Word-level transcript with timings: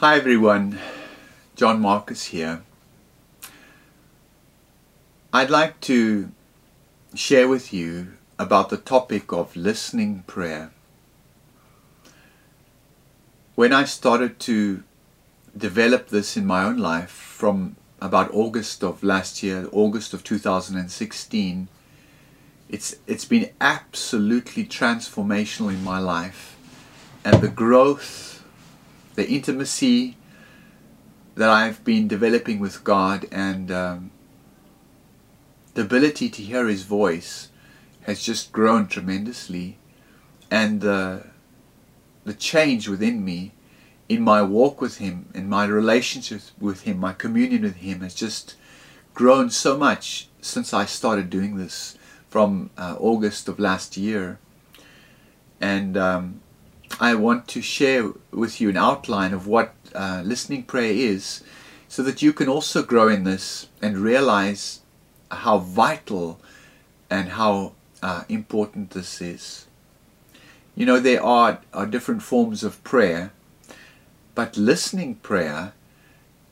Hi 0.00 0.18
everyone, 0.18 0.78
John 1.54 1.80
Marcus 1.80 2.26
here. 2.26 2.62
I'd 5.32 5.48
like 5.48 5.80
to 5.88 6.30
share 7.14 7.48
with 7.48 7.72
you 7.72 8.08
about 8.38 8.68
the 8.68 8.76
topic 8.76 9.32
of 9.32 9.56
listening 9.56 10.22
prayer. 10.26 10.70
When 13.54 13.72
I 13.72 13.84
started 13.86 14.38
to 14.40 14.82
develop 15.56 16.08
this 16.08 16.36
in 16.36 16.44
my 16.44 16.62
own 16.62 16.76
life 16.76 17.08
from 17.08 17.76
about 17.98 18.34
August 18.34 18.84
of 18.84 19.02
last 19.02 19.42
year, 19.42 19.66
August 19.72 20.12
of 20.12 20.22
2016, 20.22 21.68
it's 22.68 22.96
it's 23.06 23.24
been 23.24 23.48
absolutely 23.62 24.66
transformational 24.66 25.70
in 25.70 25.82
my 25.82 25.98
life 25.98 26.54
and 27.24 27.40
the 27.40 27.48
growth 27.48 28.35
the 29.16 29.28
intimacy 29.28 30.16
that 31.34 31.50
I've 31.50 31.84
been 31.84 32.06
developing 32.06 32.60
with 32.60 32.84
God 32.84 33.26
and 33.32 33.70
um, 33.70 34.10
the 35.74 35.82
ability 35.82 36.28
to 36.30 36.42
hear 36.42 36.68
His 36.68 36.84
voice 36.84 37.48
has 38.02 38.22
just 38.22 38.52
grown 38.52 38.86
tremendously, 38.86 39.78
and 40.50 40.80
the 40.80 41.26
the 42.24 42.34
change 42.34 42.88
within 42.88 43.24
me, 43.24 43.52
in 44.08 44.22
my 44.22 44.42
walk 44.42 44.80
with 44.80 44.98
Him, 44.98 45.28
in 45.34 45.48
my 45.48 45.64
relationship 45.64 46.42
with 46.60 46.82
Him, 46.82 46.98
my 46.98 47.12
communion 47.12 47.62
with 47.62 47.76
Him 47.76 48.00
has 48.00 48.14
just 48.14 48.54
grown 49.14 49.50
so 49.50 49.76
much 49.76 50.28
since 50.40 50.72
I 50.74 50.84
started 50.84 51.30
doing 51.30 51.56
this 51.56 51.96
from 52.28 52.70
uh, 52.76 52.96
August 52.98 53.48
of 53.48 53.58
last 53.58 53.96
year, 53.96 54.38
and 55.60 55.96
um, 55.96 56.40
I 57.00 57.14
want 57.14 57.48
to 57.48 57.62
share 57.62 58.12
with 58.30 58.60
you 58.60 58.70
an 58.70 58.76
outline 58.76 59.34
of 59.34 59.46
what 59.46 59.74
uh, 59.94 60.22
listening 60.24 60.62
prayer 60.62 60.92
is 60.92 61.42
so 61.88 62.02
that 62.02 62.22
you 62.22 62.32
can 62.32 62.48
also 62.48 62.82
grow 62.82 63.08
in 63.08 63.24
this 63.24 63.68
and 63.82 63.98
realize 63.98 64.80
how 65.30 65.58
vital 65.58 66.40
and 67.10 67.30
how 67.30 67.72
uh, 68.02 68.24
important 68.28 68.90
this 68.90 69.20
is. 69.20 69.66
You 70.74 70.86
know, 70.86 71.00
there 71.00 71.22
are, 71.22 71.60
are 71.72 71.86
different 71.86 72.22
forms 72.22 72.62
of 72.62 72.82
prayer, 72.84 73.32
but 74.34 74.56
listening 74.56 75.16
prayer 75.16 75.72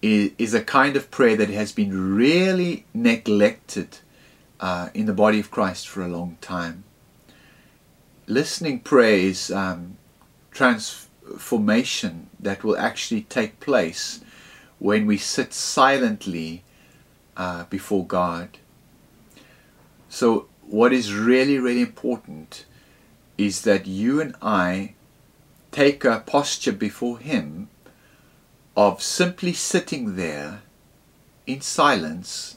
is, 0.00 0.32
is 0.38 0.54
a 0.54 0.62
kind 0.62 0.96
of 0.96 1.10
prayer 1.10 1.36
that 1.36 1.50
has 1.50 1.72
been 1.72 2.14
really 2.16 2.86
neglected 2.94 3.98
uh, 4.60 4.88
in 4.94 5.06
the 5.06 5.12
body 5.12 5.40
of 5.40 5.50
Christ 5.50 5.88
for 5.88 6.02
a 6.02 6.08
long 6.08 6.38
time. 6.40 6.84
Listening 8.26 8.80
prayer 8.80 9.18
is 9.18 9.50
um, 9.50 9.98
transformation 10.54 12.30
that 12.40 12.64
will 12.64 12.78
actually 12.78 13.22
take 13.22 13.60
place 13.60 14.20
when 14.78 15.04
we 15.04 15.18
sit 15.18 15.52
silently 15.52 16.62
uh, 17.36 17.64
before 17.64 18.06
God. 18.06 18.56
So, 20.08 20.46
what 20.62 20.92
is 20.92 21.12
really, 21.12 21.58
really 21.58 21.82
important 21.82 22.64
is 23.36 23.62
that 23.62 23.86
you 23.86 24.20
and 24.20 24.34
I 24.40 24.94
take 25.72 26.04
a 26.04 26.22
posture 26.24 26.72
before 26.72 27.18
Him 27.18 27.68
of 28.76 29.02
simply 29.02 29.52
sitting 29.52 30.16
there 30.16 30.62
in 31.46 31.60
silence 31.60 32.56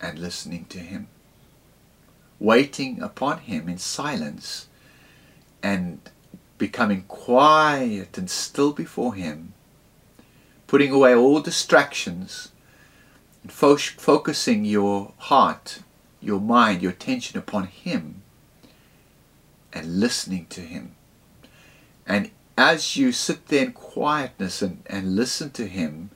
and 0.00 0.18
listening 0.18 0.66
to 0.66 0.78
Him, 0.78 1.08
waiting 2.38 3.00
upon 3.00 3.38
Him 3.38 3.68
in 3.68 3.78
silence 3.78 4.68
and 5.62 6.00
becoming 6.64 7.02
quiet 7.08 8.16
and 8.16 8.30
still 8.30 8.72
before 8.72 9.14
Him, 9.14 9.52
putting 10.66 10.90
away 10.90 11.14
all 11.14 11.42
distractions, 11.42 12.52
and 13.42 13.52
fo- 13.52 13.76
focusing 13.76 14.64
your 14.64 15.12
heart, 15.18 15.80
your 16.22 16.40
mind, 16.40 16.80
your 16.80 16.92
attention 16.92 17.38
upon 17.38 17.66
Him, 17.66 18.22
and 19.74 20.00
listening 20.00 20.46
to 20.46 20.62
Him. 20.62 20.92
And 22.06 22.30
as 22.56 22.96
you 22.96 23.12
sit 23.12 23.48
there 23.48 23.66
in 23.66 23.72
quietness 23.72 24.62
and, 24.62 24.82
and 24.86 25.16
listen 25.16 25.50
to 25.50 25.66
Him, 25.66 26.08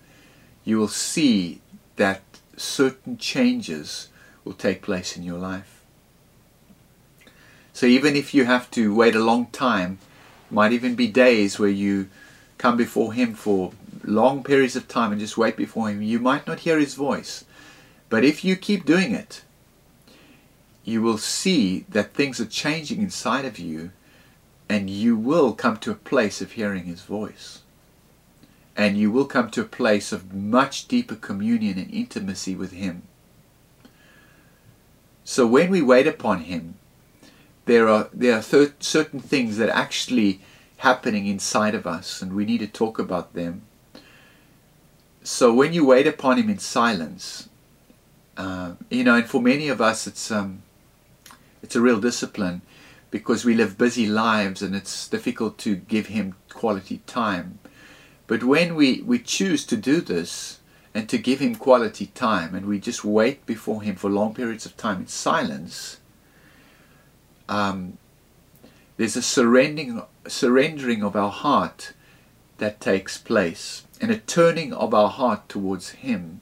you 0.64 0.78
will 0.78 0.88
see 0.88 1.60
that 1.96 2.22
certain 2.56 3.18
changes 3.18 4.08
will 4.44 4.54
take 4.54 4.80
place 4.80 5.14
in 5.14 5.22
your 5.24 5.38
life. 5.38 5.82
So 7.74 7.84
even 7.84 8.16
if 8.16 8.32
you 8.32 8.46
have 8.46 8.70
to 8.70 8.94
wait 8.94 9.14
a 9.14 9.22
long 9.22 9.48
time 9.48 9.98
might 10.50 10.72
even 10.72 10.94
be 10.94 11.08
days 11.08 11.58
where 11.58 11.68
you 11.68 12.08
come 12.56 12.76
before 12.76 13.12
Him 13.12 13.34
for 13.34 13.72
long 14.04 14.42
periods 14.42 14.76
of 14.76 14.88
time 14.88 15.12
and 15.12 15.20
just 15.20 15.38
wait 15.38 15.56
before 15.56 15.88
Him. 15.88 16.02
You 16.02 16.18
might 16.18 16.46
not 16.46 16.60
hear 16.60 16.78
His 16.78 16.94
voice. 16.94 17.44
But 18.08 18.24
if 18.24 18.44
you 18.44 18.56
keep 18.56 18.86
doing 18.86 19.12
it, 19.12 19.42
you 20.84 21.02
will 21.02 21.18
see 21.18 21.84
that 21.90 22.14
things 22.14 22.40
are 22.40 22.46
changing 22.46 23.02
inside 23.02 23.44
of 23.44 23.58
you 23.58 23.90
and 24.68 24.88
you 24.88 25.16
will 25.16 25.52
come 25.52 25.76
to 25.78 25.90
a 25.90 25.94
place 25.94 26.40
of 26.40 26.52
hearing 26.52 26.84
His 26.84 27.02
voice. 27.02 27.60
And 28.76 28.96
you 28.96 29.10
will 29.10 29.26
come 29.26 29.50
to 29.50 29.62
a 29.62 29.64
place 29.64 30.12
of 30.12 30.32
much 30.32 30.88
deeper 30.88 31.16
communion 31.16 31.78
and 31.78 31.92
intimacy 31.92 32.54
with 32.54 32.72
Him. 32.72 33.02
So 35.24 35.46
when 35.46 35.70
we 35.70 35.82
wait 35.82 36.06
upon 36.06 36.42
Him, 36.42 36.76
there 37.68 37.86
are 37.86 38.08
there 38.12 38.34
are 38.34 38.42
certain 38.42 39.20
things 39.20 39.58
that 39.58 39.68
are 39.68 39.76
actually 39.76 40.40
happening 40.78 41.26
inside 41.26 41.74
of 41.74 41.86
us, 41.86 42.22
and 42.22 42.32
we 42.32 42.44
need 42.44 42.60
to 42.60 42.66
talk 42.66 42.98
about 42.98 43.34
them. 43.34 43.62
So 45.22 45.52
when 45.52 45.74
you 45.74 45.84
wait 45.84 46.06
upon 46.06 46.38
Him 46.38 46.48
in 46.48 46.58
silence, 46.58 47.48
uh, 48.38 48.72
you 48.90 49.04
know, 49.04 49.16
and 49.16 49.28
for 49.28 49.42
many 49.42 49.68
of 49.68 49.80
us, 49.82 50.06
it's 50.06 50.30
um, 50.30 50.62
it's 51.62 51.76
a 51.76 51.80
real 51.80 52.00
discipline 52.00 52.62
because 53.10 53.44
we 53.44 53.54
live 53.54 53.76
busy 53.76 54.06
lives, 54.06 54.62
and 54.62 54.74
it's 54.74 55.06
difficult 55.06 55.58
to 55.58 55.76
give 55.76 56.06
Him 56.06 56.34
quality 56.48 57.02
time. 57.06 57.58
But 58.26 58.42
when 58.44 58.74
we 58.74 59.02
we 59.02 59.18
choose 59.18 59.66
to 59.66 59.76
do 59.76 60.00
this 60.00 60.60
and 60.94 61.06
to 61.10 61.18
give 61.18 61.40
Him 61.40 61.54
quality 61.54 62.06
time, 62.06 62.54
and 62.54 62.64
we 62.64 62.80
just 62.80 63.04
wait 63.04 63.44
before 63.44 63.82
Him 63.82 63.96
for 63.96 64.08
long 64.08 64.32
periods 64.32 64.64
of 64.64 64.74
time 64.78 65.00
in 65.00 65.06
silence 65.06 65.98
um, 67.48 67.98
there's 68.96 69.16
a 69.16 69.22
surrendering, 69.22 70.02
surrendering 70.26 71.02
of 71.02 71.16
our 71.16 71.30
heart 71.30 71.92
that 72.58 72.80
takes 72.80 73.16
place, 73.16 73.84
and 74.00 74.10
a 74.10 74.18
turning 74.18 74.72
of 74.72 74.92
our 74.92 75.08
heart 75.08 75.48
towards 75.48 75.90
Him, 75.90 76.40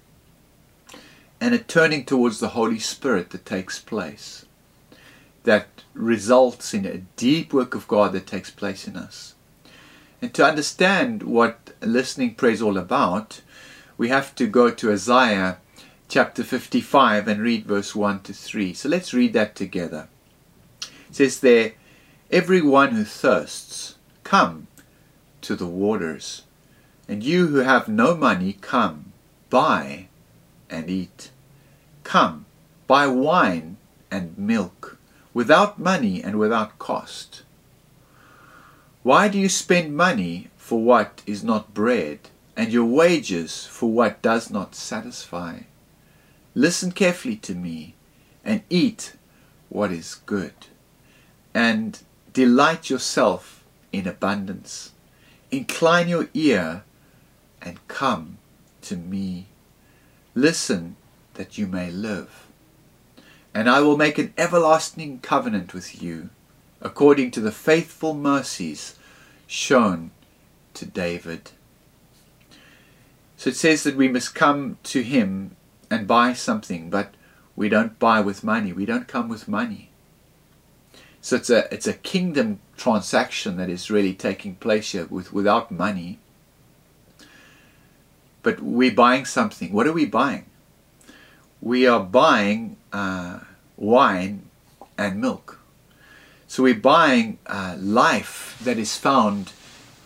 and 1.41 1.55
a 1.55 1.59
turning 1.59 2.05
towards 2.05 2.41
the 2.41 2.49
Holy 2.49 2.79
Spirit 2.79 3.31
that 3.31 3.45
takes 3.45 3.79
place, 3.79 4.47
that 5.45 5.69
results 5.93 6.73
in 6.73 6.87
a 6.87 6.99
deep 7.17 7.53
work 7.53 7.75
of 7.75 7.87
God 7.87 8.13
that 8.13 8.27
takes 8.27 8.51
place 8.51 8.89
in 8.89 8.97
us. 8.97 9.35
And 10.23 10.33
to 10.35 10.45
understand 10.45 11.23
what 11.23 11.75
listening 11.81 12.35
prayer 12.35 12.53
is 12.53 12.63
all 12.63 12.79
about, 12.79 13.43
we 13.99 14.09
have 14.09 14.35
to 14.37 14.47
go 14.47 14.71
to 14.71 14.93
Isaiah 14.93 15.59
chapter 16.09 16.43
55 16.43 17.29
and 17.29 17.41
read 17.41 17.67
verse 17.67 17.95
1 17.95 18.21
to 18.23 18.33
3. 18.33 18.73
So 18.75 18.89
let's 18.89 19.13
read 19.13 19.33
that 19.35 19.55
together. 19.55 20.09
Says 21.17 21.41
there, 21.41 21.73
Everyone 22.31 22.91
who 22.91 23.03
thirsts, 23.03 23.95
come 24.23 24.67
to 25.41 25.57
the 25.57 25.65
waters. 25.65 26.43
And 27.09 27.25
you 27.25 27.47
who 27.47 27.61
have 27.61 27.89
no 27.89 28.15
money, 28.15 28.59
come, 28.61 29.15
buy 29.49 30.09
and 30.69 30.91
eat. 30.91 31.31
Come, 32.05 32.45
buy 32.87 33.07
wine 33.07 33.79
and 34.11 34.37
milk, 34.37 34.99
without 35.33 35.79
money 35.79 36.23
and 36.23 36.39
without 36.39 36.79
cost. 36.79 37.45
Why 39.03 39.29
do 39.29 39.39
you 39.39 39.49
spend 39.49 39.97
money 39.97 40.51
for 40.59 40.83
what 40.83 41.23
is 41.27 41.43
not 41.43 41.73
bread, 41.73 42.29
and 42.55 42.71
your 42.71 42.85
wages 42.85 43.65
for 43.65 43.91
what 43.91 44.21
does 44.21 44.51
not 44.51 44.75
satisfy? 44.75 45.61
Listen 46.55 46.93
carefully 46.93 47.37
to 47.37 47.55
me, 47.55 47.95
and 48.45 48.61
eat 48.69 49.15
what 49.71 49.91
is 49.91 50.17
good 50.27 50.53
and 51.57 52.03
delight 52.35 52.91
yourself 52.91 53.65
in 53.91 54.07
abundance. 54.07 54.93
Incline 55.51 56.07
your 56.07 56.29
ear 56.35 56.85
and 57.63 57.89
come 57.89 58.37
to 58.83 58.95
me. 58.95 59.47
Listen 60.35 60.97
that 61.33 61.57
you 61.57 61.67
may 61.67 61.91
live. 61.91 62.47
And 63.55 63.71
I 63.71 63.81
will 63.81 63.97
make 63.97 64.19
an 64.19 64.35
everlasting 64.37 65.21
covenant 65.21 65.73
with 65.73 66.03
you, 66.03 66.29
according 66.83 67.31
to 67.31 67.41
the 67.41 67.53
faithful 67.53 68.13
mercies 68.13 68.97
shown 69.47 70.11
to 70.75 70.85
David. 70.85 71.53
So 73.39 73.49
it 73.49 73.57
says 73.57 73.83
that 73.85 73.97
we 73.97 74.09
must 74.09 74.35
come 74.35 74.77
to 74.83 75.03
him 75.03 75.57
and 75.91 76.07
buy 76.07 76.35
something, 76.35 76.91
but 76.91 77.15
we 77.57 77.71
don't 77.71 77.99
buy 77.99 78.21
with 78.21 78.45
money. 78.45 78.75
We 78.75 78.85
don't 78.85 79.09
come 79.09 79.31
with 79.31 79.49
money. 79.49 79.89
So 81.27 81.35
it's 81.35 81.51
a 81.51 81.61
it's 81.75 81.89
a 81.89 81.93
kingdom 82.13 82.61
transaction 82.77 83.57
that 83.57 83.69
is 83.69 83.91
really 83.91 84.15
taking 84.15 84.55
place 84.55 84.93
here 84.93 85.07
with 85.07 85.33
without 85.33 85.71
money. 85.71 86.19
but 88.47 88.61
we're 88.61 88.95
buying 88.95 89.25
something. 89.25 89.73
What 89.73 89.89
are 89.89 89.93
we 89.93 90.07
buying? 90.07 90.45
We 91.61 91.85
are 91.85 91.99
buying 91.99 92.77
uh, 92.93 93.41
wine 93.77 94.51
and 94.97 95.21
milk. 95.21 95.59
So 96.47 96.63
we're 96.63 96.87
buying 96.97 97.41
uh, 97.45 97.75
life 97.77 98.57
that 98.63 98.79
is 98.79 98.97
found 98.97 99.51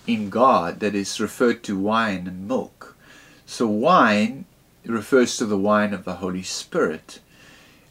in 0.07 0.31
God, 0.31 0.81
that 0.81 0.95
is 0.95 1.21
referred 1.21 1.63
to 1.65 1.79
wine 1.79 2.27
and 2.27 2.49
milk. 2.49 2.97
So 3.45 3.67
wine 3.67 4.47
refers 4.87 5.37
to 5.37 5.45
the 5.45 5.59
wine 5.59 5.93
of 5.93 6.07
the 6.07 6.15
Holy 6.15 6.43
Spirit, 6.43 7.21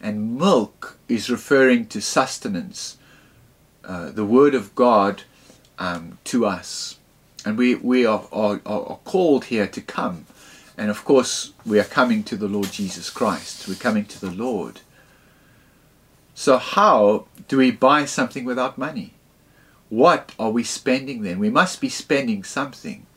and 0.01 0.35
milk 0.35 0.97
is 1.07 1.29
referring 1.29 1.85
to 1.89 2.01
sustenance, 2.01 2.97
uh, 3.89 4.11
the 4.11 4.23
Word 4.23 4.53
of 4.53 4.75
God 4.75 5.23
um, 5.79 6.19
to 6.25 6.45
us. 6.45 6.99
And 7.43 7.57
we, 7.57 7.73
we 7.73 8.05
are, 8.05 8.23
are, 8.31 8.61
are 8.63 8.99
called 9.03 9.45
here 9.45 9.65
to 9.65 9.81
come. 9.81 10.27
And 10.77 10.91
of 10.91 11.03
course, 11.03 11.53
we 11.65 11.79
are 11.79 11.85
coming 11.85 12.21
to 12.25 12.37
the 12.37 12.47
Lord 12.47 12.71
Jesus 12.71 13.09
Christ. 13.09 13.67
We're 13.67 13.73
coming 13.73 14.05
to 14.05 14.21
the 14.21 14.29
Lord. 14.29 14.81
So, 16.35 16.59
how 16.59 17.25
do 17.47 17.57
we 17.57 17.71
buy 17.71 18.05
something 18.05 18.45
without 18.45 18.77
money? 18.77 19.13
What 19.89 20.33
are 20.37 20.51
we 20.51 20.63
spending 20.63 21.23
then? 21.23 21.39
We 21.39 21.49
must 21.49 21.81
be 21.81 21.89
spending 21.89 22.43
something. 22.43 23.07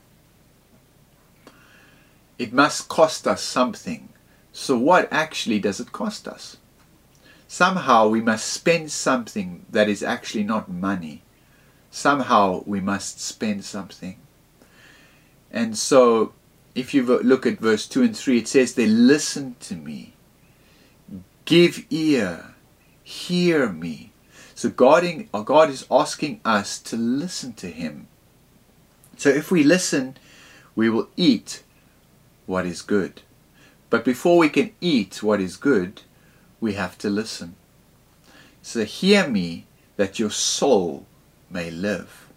It 2.39 2.53
must 2.55 2.89
cost 2.89 3.27
us 3.27 3.43
something. 3.43 4.09
So, 4.53 4.79
what 4.79 5.07
actually 5.13 5.59
does 5.59 5.81
it 5.81 5.93
cost 5.93 6.27
us? 6.27 6.57
Somehow 7.53 8.09
we 8.09 8.23
must 8.23 8.51
spend 8.51 8.91
something 8.91 9.67
that 9.69 9.87
is 9.87 10.03
actually 10.03 10.43
not 10.43 10.71
money. 10.71 11.21
Somehow 11.91 12.63
we 12.65 12.81
must 12.81 13.21
spend 13.21 13.63
something. 13.63 14.17
And 15.51 15.77
so, 15.77 16.33
if 16.75 16.95
you 16.95 17.03
look 17.03 17.45
at 17.45 17.61
verse 17.61 17.87
2 17.87 18.05
and 18.05 18.17
3, 18.17 18.39
it 18.39 18.49
says, 18.49 18.73
They 18.73 18.87
listen 18.87 19.57
to 19.61 19.75
me, 19.75 20.15
give 21.45 21.85
ear, 21.91 22.55
hear 23.03 23.69
me. 23.69 24.13
So, 24.55 24.71
God, 24.71 25.05
in, 25.05 25.29
God 25.45 25.69
is 25.69 25.87
asking 25.91 26.41
us 26.47 26.79
to 26.79 26.97
listen 26.97 27.53
to 27.53 27.67
Him. 27.67 28.09
So, 29.19 29.29
if 29.29 29.51
we 29.51 29.63
listen, 29.63 30.17
we 30.75 30.89
will 30.89 31.11
eat 31.19 31.63
what 32.47 32.65
is 32.65 32.81
good. 32.81 33.21
But 33.91 34.07
before 34.07 34.39
we 34.39 34.49
can 34.49 34.73
eat 34.81 35.23
what 35.23 35.39
is 35.39 35.59
good, 35.59 36.01
we 36.63 36.73
have 36.75 36.97
to 36.99 37.11
listen. 37.11 37.57
So, 38.63 38.87
hear 38.87 39.29
me 39.29 39.67
that 39.97 40.19
your 40.19 40.31
soul 40.31 41.05
may 41.51 41.71
live. 41.71 42.29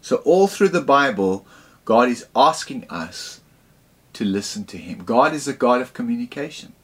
So, 0.00 0.16
all 0.18 0.46
through 0.46 0.68
the 0.68 0.80
Bible, 0.80 1.44
God 1.84 2.08
is 2.08 2.26
asking 2.36 2.86
us 2.88 3.40
to 4.12 4.24
listen 4.24 4.64
to 4.66 4.76
Him. 4.76 5.02
God 5.04 5.34
is 5.34 5.48
a 5.48 5.52
God 5.52 5.80
of 5.80 5.94
communication. 5.94 6.74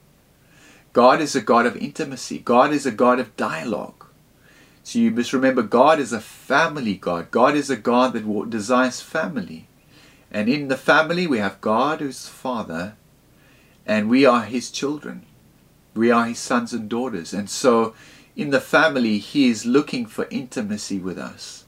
God 0.93 1.21
is 1.21 1.37
a 1.37 1.41
God 1.41 1.67
of 1.67 1.77
intimacy. 1.77 2.39
God 2.39 2.73
is 2.73 2.87
a 2.87 2.91
God 2.91 3.21
of 3.21 3.37
dialogue. 3.37 4.07
So 4.83 4.99
you 4.99 5.11
must 5.11 5.35
remember 5.35 5.63
God 5.63 6.01
is 6.01 6.13
a 6.13 6.21
family 6.21 6.95
God. 6.95 7.31
God 7.31 7.55
is 7.55 7.69
a 7.69 7.77
God 7.77 8.15
that 8.15 8.51
desires 8.51 9.01
family. 9.01 9.69
And 10.31 10.49
in 10.49 10.69
the 10.69 10.77
family 10.77 11.27
we 11.27 11.39
have 11.39 11.61
God 11.61 12.01
who's 12.01 12.27
Father 12.27 12.95
and 13.87 14.09
we 14.09 14.25
are 14.25 14.45
His 14.45 14.71
children. 14.71 15.27
We 15.99 16.11
are 16.11 16.27
His 16.27 16.39
sons 16.39 16.73
and 16.73 16.89
daughters. 16.89 17.35
And 17.35 17.51
so 17.51 17.95
in 18.37 18.51
the 18.51 18.61
family 18.61 19.19
He 19.19 19.49
is 19.49 19.67
looking 19.67 20.07
for 20.07 20.27
intimacy 20.31 20.99
with 20.99 21.19
us. 21.19 21.65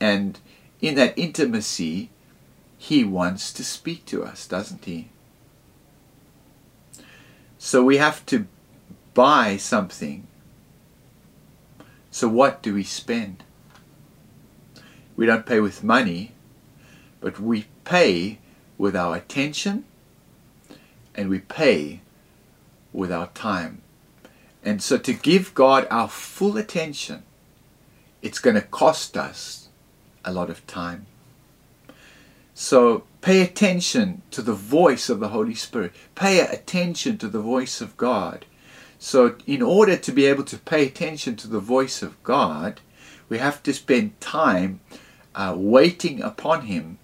And 0.00 0.38
in 0.80 0.94
that 0.94 1.18
intimacy 1.18 2.10
he 2.78 3.04
wants 3.04 3.52
to 3.52 3.64
speak 3.64 4.04
to 4.06 4.24
us, 4.24 4.46
doesn't 4.46 4.84
he? 4.84 5.08
So 7.58 7.82
we 7.82 7.96
have 7.96 8.24
to 8.26 8.46
buy 9.14 9.56
something. 9.56 10.26
So 12.10 12.28
what 12.28 12.62
do 12.62 12.74
we 12.74 12.84
spend? 12.84 13.42
We 15.16 15.26
don't 15.26 15.46
pay 15.46 15.60
with 15.60 15.82
money, 15.82 16.32
but 17.20 17.40
we 17.40 17.66
pay 17.84 18.38
with 18.76 18.94
our 18.94 19.16
attention 19.16 19.84
and 21.14 21.30
we 21.30 21.38
pay 21.38 22.02
with 22.96 23.12
our 23.12 23.28
time. 23.28 23.82
And 24.64 24.82
so 24.82 24.98
to 24.98 25.12
give 25.12 25.54
God 25.54 25.86
our 25.90 26.08
full 26.08 26.56
attention, 26.56 27.22
it's 28.22 28.40
going 28.40 28.56
to 28.56 28.62
cost 28.62 29.16
us 29.16 29.68
a 30.24 30.32
lot 30.32 30.50
of 30.50 30.66
time. 30.66 31.06
So 32.54 33.04
pay 33.20 33.42
attention 33.42 34.22
to 34.30 34.42
the 34.42 34.54
voice 34.54 35.08
of 35.08 35.20
the 35.20 35.28
Holy 35.28 35.54
Spirit. 35.54 35.92
Pay 36.14 36.40
attention 36.40 37.18
to 37.18 37.28
the 37.28 37.40
voice 37.40 37.80
of 37.80 37.96
God. 37.96 38.46
So 38.98 39.36
in 39.46 39.60
order 39.60 39.96
to 39.96 40.10
be 40.10 40.24
able 40.24 40.44
to 40.44 40.56
pay 40.56 40.86
attention 40.86 41.36
to 41.36 41.48
the 41.48 41.60
voice 41.60 42.02
of 42.02 42.20
God, 42.24 42.80
we 43.28 43.38
have 43.38 43.62
to 43.64 43.74
spend 43.74 44.18
time 44.20 44.80
uh, 45.34 45.54
waiting 45.54 46.22
upon 46.22 46.62
Him 46.62 46.98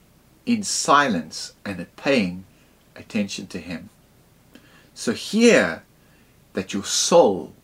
in 0.47 0.63
silence 0.63 1.53
and 1.67 1.87
paying 1.97 2.45
attention 2.97 3.47
to 3.49 3.59
Him. 3.59 3.91
So 5.03 5.13
hear 5.13 5.83
that 6.53 6.73
your 6.73 6.85
soul 6.85 7.55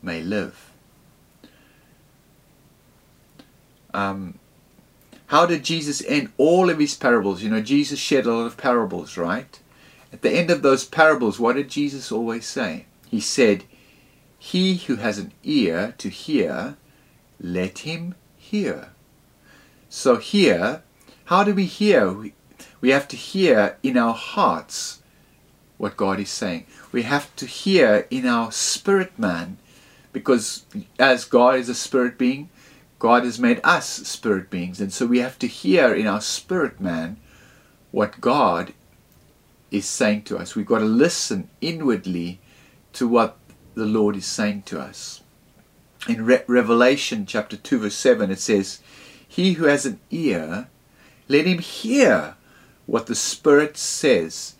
may 0.00 0.22
live. 0.22 0.70
Um, 3.92 4.38
how 5.26 5.44
did 5.44 5.62
Jesus 5.62 6.02
end 6.06 6.32
all 6.38 6.70
of 6.70 6.78
his 6.78 6.94
parables? 6.94 7.42
You 7.42 7.50
know, 7.50 7.60
Jesus 7.60 7.98
shared 7.98 8.24
a 8.24 8.32
lot 8.32 8.46
of 8.46 8.56
parables, 8.56 9.18
right? 9.18 9.60
At 10.10 10.22
the 10.22 10.30
end 10.30 10.50
of 10.50 10.62
those 10.62 10.86
parables, 10.86 11.38
what 11.38 11.56
did 11.56 11.68
Jesus 11.68 12.10
always 12.10 12.46
say? 12.46 12.86
He 13.10 13.20
said, 13.20 13.64
He 14.38 14.76
who 14.76 14.96
has 14.96 15.18
an 15.18 15.34
ear 15.44 15.94
to 15.98 16.08
hear, 16.08 16.78
let 17.38 17.80
him 17.80 18.14
hear. 18.38 18.92
So 19.90 20.16
here, 20.16 20.82
how 21.26 21.44
do 21.44 21.52
we 21.52 21.66
hear? 21.66 22.10
We 22.80 22.88
have 22.88 23.06
to 23.08 23.16
hear 23.16 23.76
in 23.82 23.98
our 23.98 24.14
hearts 24.14 25.02
what 25.78 25.96
God 25.96 26.20
is 26.20 26.28
saying. 26.28 26.66
We 26.92 27.02
have 27.02 27.34
to 27.36 27.46
hear 27.46 28.06
in 28.10 28.26
our 28.26 28.52
spirit 28.52 29.18
man, 29.18 29.56
because 30.12 30.66
as 30.98 31.24
God 31.24 31.54
is 31.56 31.68
a 31.68 31.74
spirit 31.74 32.18
being, 32.18 32.50
God 32.98 33.24
has 33.24 33.38
made 33.38 33.60
us 33.62 33.88
spirit 33.88 34.50
beings, 34.50 34.80
and 34.80 34.92
so 34.92 35.06
we 35.06 35.20
have 35.20 35.38
to 35.38 35.46
hear 35.46 35.94
in 35.94 36.06
our 36.06 36.20
spirit 36.20 36.80
man 36.80 37.16
what 37.92 38.20
God 38.20 38.74
is 39.70 39.86
saying 39.86 40.22
to 40.22 40.36
us. 40.36 40.56
We've 40.56 40.66
got 40.66 40.80
to 40.80 40.84
listen 40.84 41.48
inwardly 41.60 42.40
to 42.94 43.06
what 43.06 43.36
the 43.74 43.86
Lord 43.86 44.16
is 44.16 44.26
saying 44.26 44.62
to 44.62 44.80
us. 44.80 45.22
In 46.08 46.24
Re- 46.24 46.42
Revelation 46.46 47.26
chapter 47.26 47.56
2, 47.56 47.78
verse 47.80 47.94
7, 47.94 48.30
it 48.30 48.40
says, 48.40 48.80
He 49.26 49.52
who 49.54 49.66
has 49.66 49.86
an 49.86 50.00
ear, 50.10 50.68
let 51.28 51.46
him 51.46 51.58
hear 51.58 52.34
what 52.86 53.06
the 53.06 53.14
Spirit 53.14 53.76
says 53.76 54.54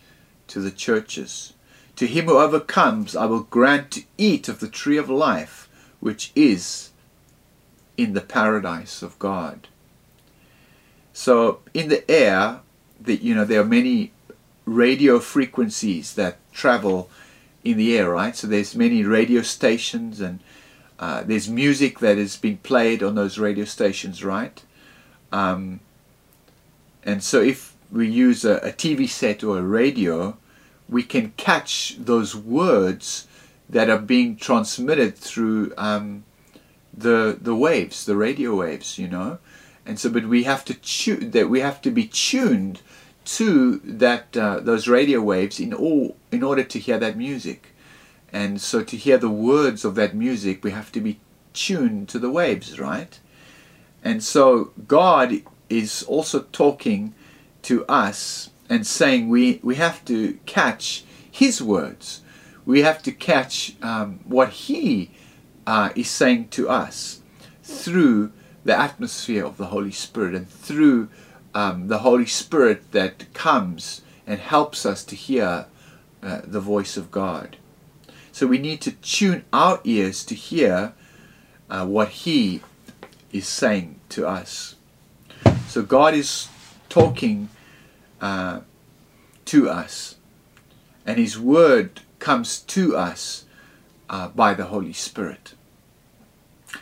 to 0.48 0.60
the 0.60 0.70
churches. 0.70 1.52
To 1.96 2.06
him 2.06 2.26
who 2.26 2.38
overcomes, 2.38 3.16
I 3.16 3.26
will 3.26 3.42
grant 3.42 3.90
to 3.92 4.04
eat 4.16 4.48
of 4.48 4.60
the 4.60 4.68
tree 4.68 4.96
of 4.96 5.10
life, 5.10 5.68
which 6.00 6.32
is 6.34 6.90
in 7.96 8.12
the 8.12 8.20
paradise 8.20 9.02
of 9.02 9.18
God. 9.18 9.66
So 11.12 11.60
in 11.74 11.88
the 11.88 12.08
air, 12.10 12.60
the, 13.00 13.16
you 13.16 13.34
know, 13.34 13.44
there 13.44 13.60
are 13.60 13.64
many 13.64 14.12
radio 14.64 15.18
frequencies 15.18 16.14
that 16.14 16.36
travel 16.52 17.10
in 17.64 17.76
the 17.76 17.98
air, 17.98 18.10
right? 18.10 18.36
So 18.36 18.46
there's 18.46 18.76
many 18.76 19.02
radio 19.02 19.42
stations 19.42 20.20
and 20.20 20.38
uh, 20.98 21.22
there's 21.22 21.48
music 21.48 21.98
that 22.00 22.18
is 22.18 22.36
being 22.36 22.58
played 22.58 23.02
on 23.02 23.14
those 23.14 23.38
radio 23.38 23.64
stations, 23.64 24.24
right? 24.24 24.62
Um, 25.32 25.80
and 27.04 27.22
so 27.22 27.40
if 27.40 27.74
we 27.90 28.08
use 28.08 28.44
a, 28.44 28.56
a, 28.56 28.72
TV 28.72 29.08
set 29.08 29.42
or 29.42 29.58
a 29.58 29.62
radio, 29.62 30.36
we 30.88 31.02
can 31.02 31.32
catch 31.36 31.96
those 31.98 32.34
words 32.34 33.26
that 33.68 33.90
are 33.90 33.98
being 33.98 34.36
transmitted 34.36 35.16
through 35.16 35.72
um, 35.76 36.24
the 36.92 37.38
the 37.40 37.54
waves, 37.54 38.04
the 38.04 38.16
radio 38.16 38.54
waves, 38.56 38.98
you 38.98 39.08
know. 39.08 39.38
And 39.86 39.98
so, 39.98 40.10
but 40.10 40.26
we 40.26 40.44
have 40.44 40.64
to 40.66 41.16
that 41.30 41.48
we 41.48 41.60
have 41.60 41.80
to 41.82 41.90
be 41.90 42.06
tuned 42.06 42.80
to 43.24 43.78
that 43.84 44.36
uh, 44.36 44.60
those 44.60 44.88
radio 44.88 45.20
waves 45.20 45.60
in 45.60 45.72
all 45.74 46.16
in 46.32 46.42
order 46.42 46.64
to 46.64 46.78
hear 46.78 46.98
that 46.98 47.16
music. 47.16 47.68
And 48.32 48.60
so, 48.60 48.82
to 48.82 48.96
hear 48.96 49.18
the 49.18 49.30
words 49.30 49.84
of 49.84 49.94
that 49.94 50.14
music, 50.14 50.62
we 50.62 50.70
have 50.72 50.92
to 50.92 51.00
be 51.00 51.20
tuned 51.52 52.08
to 52.10 52.18
the 52.18 52.30
waves, 52.30 52.78
right? 52.78 53.18
And 54.04 54.22
so, 54.22 54.72
God 54.86 55.42
is 55.68 56.02
also 56.02 56.40
talking 56.52 57.14
to 57.68 57.84
us 57.84 58.48
and 58.70 58.86
saying 58.86 59.28
we 59.28 59.60
we 59.62 59.74
have 59.74 60.02
to 60.06 60.38
catch 60.46 61.04
His 61.30 61.60
words. 61.60 62.22
We 62.64 62.80
have 62.80 63.02
to 63.02 63.12
catch 63.12 63.76
um, 63.82 64.20
what 64.24 64.48
He 64.68 65.10
uh, 65.66 65.90
is 65.94 66.08
saying 66.08 66.48
to 66.48 66.70
us 66.70 67.20
through 67.62 68.32
the 68.64 68.74
atmosphere 68.74 69.44
of 69.44 69.58
the 69.58 69.66
Holy 69.66 69.92
Spirit 69.92 70.34
and 70.34 70.48
through 70.48 71.10
um, 71.54 71.88
the 71.88 71.98
Holy 71.98 72.24
Spirit 72.24 72.92
that 72.92 73.30
comes 73.34 74.00
and 74.26 74.40
helps 74.40 74.86
us 74.86 75.04
to 75.04 75.14
hear 75.14 75.66
uh, 76.22 76.40
the 76.44 76.60
voice 76.60 76.96
of 76.96 77.10
God. 77.10 77.58
So 78.32 78.46
we 78.46 78.56
need 78.56 78.80
to 78.80 78.92
tune 78.92 79.44
our 79.52 79.80
ears 79.84 80.24
to 80.24 80.34
hear 80.34 80.94
uh, 81.68 81.84
what 81.84 82.08
He 82.24 82.62
is 83.30 83.46
saying 83.46 84.00
to 84.08 84.26
us. 84.26 84.76
So 85.66 85.82
God 85.82 86.14
is 86.14 86.48
talking 86.88 87.50
uh, 88.20 88.60
to 89.46 89.68
us, 89.68 90.16
and 91.06 91.18
His 91.18 91.38
Word 91.38 92.00
comes 92.18 92.60
to 92.60 92.96
us 92.96 93.44
uh, 94.10 94.28
by 94.28 94.54
the 94.54 94.66
Holy 94.66 94.92
Spirit. 94.92 95.54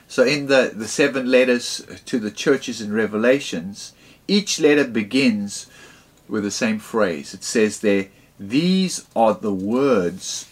So 0.09 0.25
in 0.25 0.47
the, 0.47 0.73
the 0.75 0.89
seven 0.89 1.31
letters 1.31 1.87
to 2.07 2.19
the 2.19 2.31
churches 2.31 2.81
in 2.81 2.93
Revelations, 2.93 3.93
each 4.27 4.59
letter 4.59 4.85
begins 4.85 5.67
with 6.29 6.43
the 6.43 6.51
same 6.51 6.79
phrase. 6.79 7.35
It 7.35 7.45
says 7.45 7.81
there, 7.81 8.09
These 8.39 9.07
are 9.15 9.35
the 9.35 9.55
words 9.55 10.51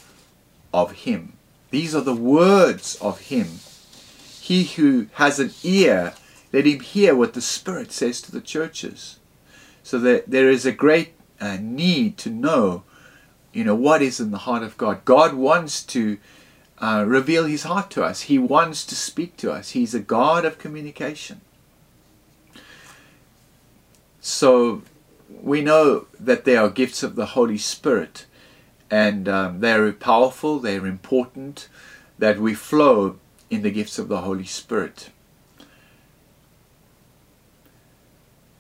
of 0.73 0.93
Him. 0.93 1.33
These 1.71 1.95
are 1.95 2.01
the 2.01 2.15
words 2.15 2.97
of 3.01 3.23
Him. 3.23 3.47
He 4.41 4.65
who 4.65 5.07
has 5.15 5.41
an 5.41 5.53
ear, 5.63 6.13
let 6.53 6.67
him 6.67 6.81
hear 6.81 7.17
what 7.17 7.33
the 7.33 7.41
Spirit 7.41 7.93
says 7.93 8.21
to 8.21 8.31
the 8.31 8.43
churches. 8.43 9.19
So 9.85 10.01
that 10.01 10.29
there 10.29 10.51
is 10.51 10.67
a 10.67 10.73
great 10.73 11.13
uh, 11.41 11.59
need 11.61 12.19
to 12.19 12.31
know, 12.31 12.83
you 13.53 13.63
know, 13.63 13.77
what 13.77 14.03
is 14.03 14.19
in 14.19 14.33
the 14.33 14.39
heart 14.39 14.65
of 14.65 14.77
God. 14.77 15.05
God 15.05 15.35
wants 15.35 15.85
to 15.85 16.19
uh, 16.79 17.05
reveal 17.07 17.45
His 17.45 17.63
heart 17.63 17.91
to 17.91 18.03
us. 18.03 18.23
He 18.23 18.39
wants 18.39 18.85
to 18.87 18.97
speak 18.97 19.37
to 19.37 19.53
us. 19.53 19.71
He's 19.71 19.95
a 19.95 20.01
God 20.01 20.45
of 20.45 20.59
communication. 20.59 21.43
So 24.21 24.83
we 25.29 25.61
know 25.61 26.07
that 26.19 26.47
they 26.47 26.57
are 26.57 26.71
gifts 26.71 27.03
of 27.03 27.15
the 27.15 27.27
Holy 27.27 27.59
Spirit, 27.59 28.25
and 28.91 29.29
um, 29.29 29.61
they 29.61 29.73
are 29.73 29.93
powerful, 29.93 30.59
they 30.59 30.79
are 30.79 30.87
important, 30.87 31.69
that 32.19 32.39
we 32.39 32.55
flow 32.55 33.19
in 33.51 33.61
the 33.61 33.71
gifts 33.71 33.99
of 33.99 34.09
the 34.09 34.23
Holy 34.23 34.45
Spirit. 34.45 35.11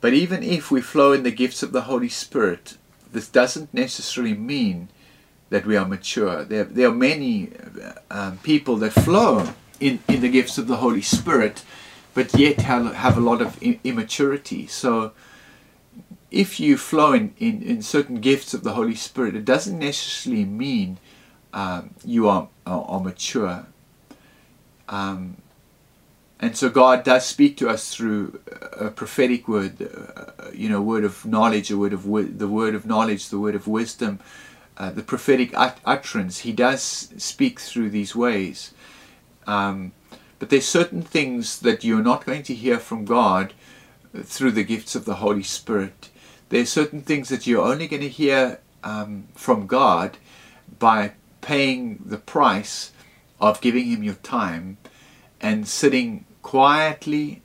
But 0.05 0.13
even 0.13 0.43
if 0.43 0.71
we 0.71 0.83
flow 0.83 1.13
in 1.15 1.23
the 1.23 1.31
gifts 1.31 1.63
of 1.63 1.73
the 1.73 1.89
Holy 1.89 2.11
Spirit, 2.11 2.77
this 3.11 3.27
doesn't 3.27 3.73
necessarily 3.73 4.35
mean 4.35 4.91
that 5.49 5.65
we 5.65 5.79
are 5.79 5.89
mature. 5.89 6.45
There, 6.45 6.65
there 6.65 6.89
are 6.89 6.95
many 6.95 7.53
um, 8.11 8.37
people 8.43 8.77
that 8.77 8.93
flow 8.93 9.55
in, 9.81 10.01
in 10.07 10.21
the 10.21 10.29
gifts 10.29 10.59
of 10.59 10.67
the 10.67 10.77
Holy 10.77 11.01
Spirit, 11.01 11.65
but 12.13 12.39
yet 12.39 12.61
have, 12.61 12.95
have 12.97 13.17
a 13.17 13.23
lot 13.23 13.41
of 13.41 13.57
immaturity. 13.63 14.67
So 14.67 15.13
if 16.31 16.61
you 16.61 16.77
flow 16.77 17.15
in, 17.15 17.33
in, 17.39 17.63
in 17.63 17.81
certain 17.81 18.21
gifts 18.21 18.53
of 18.53 18.63
the 18.63 18.75
Holy 18.75 18.97
Spirit, 18.97 19.35
it 19.35 19.47
doesn't 19.47 19.79
necessarily 19.79 20.45
mean 20.45 20.99
um, 21.55 21.95
you 22.05 22.29
are, 22.29 22.49
are, 22.67 22.85
are 22.85 23.01
mature. 23.01 23.65
Um, 24.87 25.39
and 26.41 26.57
so 26.57 26.69
God 26.69 27.05
does 27.05 27.25
speak 27.27 27.57
to 27.59 27.69
us 27.69 27.95
through 27.95 28.41
a 28.79 28.91
prophetic 28.91 29.49
word, 29.49 29.81
uh, 29.83 30.51
you 30.53 30.69
know, 30.69 30.83
word 30.83 31.05
of 31.05 31.25
knowledge, 31.25 31.71
a 31.71 31.79
word 31.79 31.93
of 31.93 32.05
the 32.39 32.49
word 32.49 32.75
of 32.75 32.87
knowledge, 32.87 33.29
the 33.29 33.39
word 33.39 33.55
of 33.55 33.67
wisdom, 33.67 34.21
uh, 34.77 34.91
the 34.91 35.03
prophetic 35.03 35.55
ut- 35.55 35.81
utterance. 35.85 36.41
He 36.41 36.53
does 36.53 36.83
speak 37.17 37.61
through 37.61 37.91
these 37.91 38.17
ways. 38.17 38.75
Um, 39.47 39.93
but 40.39 40.51
there's 40.51 40.67
certain 40.67 41.03
things 41.03 41.61
that 41.61 41.85
you're 41.85 42.03
not 42.03 42.27
going 42.27 42.43
to 42.45 42.55
hear 42.55 42.79
from 42.79 43.05
God 43.05 43.55
through 44.23 44.53
the 44.53 44.65
gifts 44.65 44.95
of 44.95 45.05
the 45.05 45.17
Holy 45.17 45.43
Spirit 45.43 46.11
there's 46.49 46.71
certain 46.71 47.03
things 47.03 47.31
that 47.31 47.47
you're 47.47 47.65
only 47.65 47.89
going 47.89 48.03
to 48.03 48.09
hear 48.09 48.61
um, 48.85 49.27
from 49.35 49.67
God 49.67 50.19
by 50.79 51.13
paying 51.41 52.03
the 52.05 52.19
price 52.19 52.93
of 53.41 53.61
giving 53.61 53.87
Him 53.87 54.05
your 54.05 54.15
time 54.15 54.77
and 55.45 55.69
sitting 55.69 56.25
quietly 56.43 57.43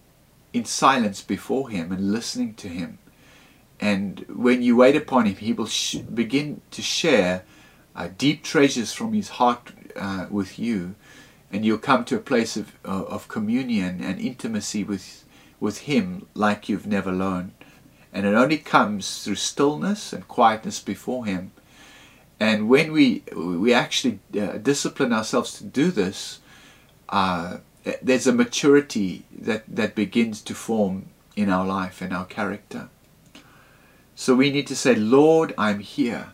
in 0.54 0.64
silence 0.64 1.22
before 1.22 1.70
Him 1.70 1.92
and 1.92 2.14
listening 2.14 2.54
to 2.56 2.70
Him. 2.70 2.98
And 3.80 4.26
when 4.30 4.62
you 4.62 4.78
wait 4.78 4.96
upon 4.96 5.26
Him, 5.26 5.36
He 5.36 5.52
will 5.52 5.68
sh- 5.68 5.98
begin 5.98 6.62
to 6.72 6.82
share 6.82 7.44
uh, 7.96 8.08
deep 8.18 8.44
treasures 8.44 8.94
from 8.94 9.12
His 9.12 9.30
heart 9.40 9.74
uh, 9.96 10.28
with 10.30 10.58
you, 10.58 10.96
and 11.52 11.66
you'll 11.66 11.90
come 11.90 12.06
to 12.06 12.16
a 12.16 12.30
place 12.32 12.56
of, 12.56 12.72
uh, 12.86 13.04
of 13.16 13.28
communion 13.28 14.02
and 14.02 14.20
intimacy 14.20 14.86
with, 14.86 15.26
with 15.60 15.80
Him 15.80 16.26
like 16.34 16.70
you've 16.70 16.88
never 16.88 17.12
known 17.12 17.52
and 18.12 18.26
it 18.26 18.34
only 18.34 18.58
comes 18.58 19.24
through 19.24 19.36
stillness 19.36 20.14
and 20.14 20.28
quietness 20.28 20.80
before 20.80 21.26
Him. 21.26 21.52
And 22.40 22.70
when 22.70 22.92
we 22.92 23.24
we 23.36 23.74
actually 23.74 24.20
uh, 24.40 24.58
discipline 24.58 25.14
ourselves 25.14 25.58
to 25.58 25.66
do 25.66 25.92
this, 25.92 26.40
uh, 27.10 27.58
there's 28.02 28.28
a 28.28 28.34
maturity 28.34 29.26
that 29.32 29.64
that 29.68 29.96
begins 29.96 30.42
to 30.42 30.54
form 30.54 31.10
in 31.36 31.50
our 31.50 31.66
life 31.66 32.02
and 32.02 32.14
our 32.14 32.26
character. 32.26 32.90
So 34.16 34.36
we 34.36 34.52
need 34.52 34.68
to 34.68 34.76
say, 34.76 34.96
Lord, 34.96 35.54
I'm 35.58 35.80
here. 35.80 36.34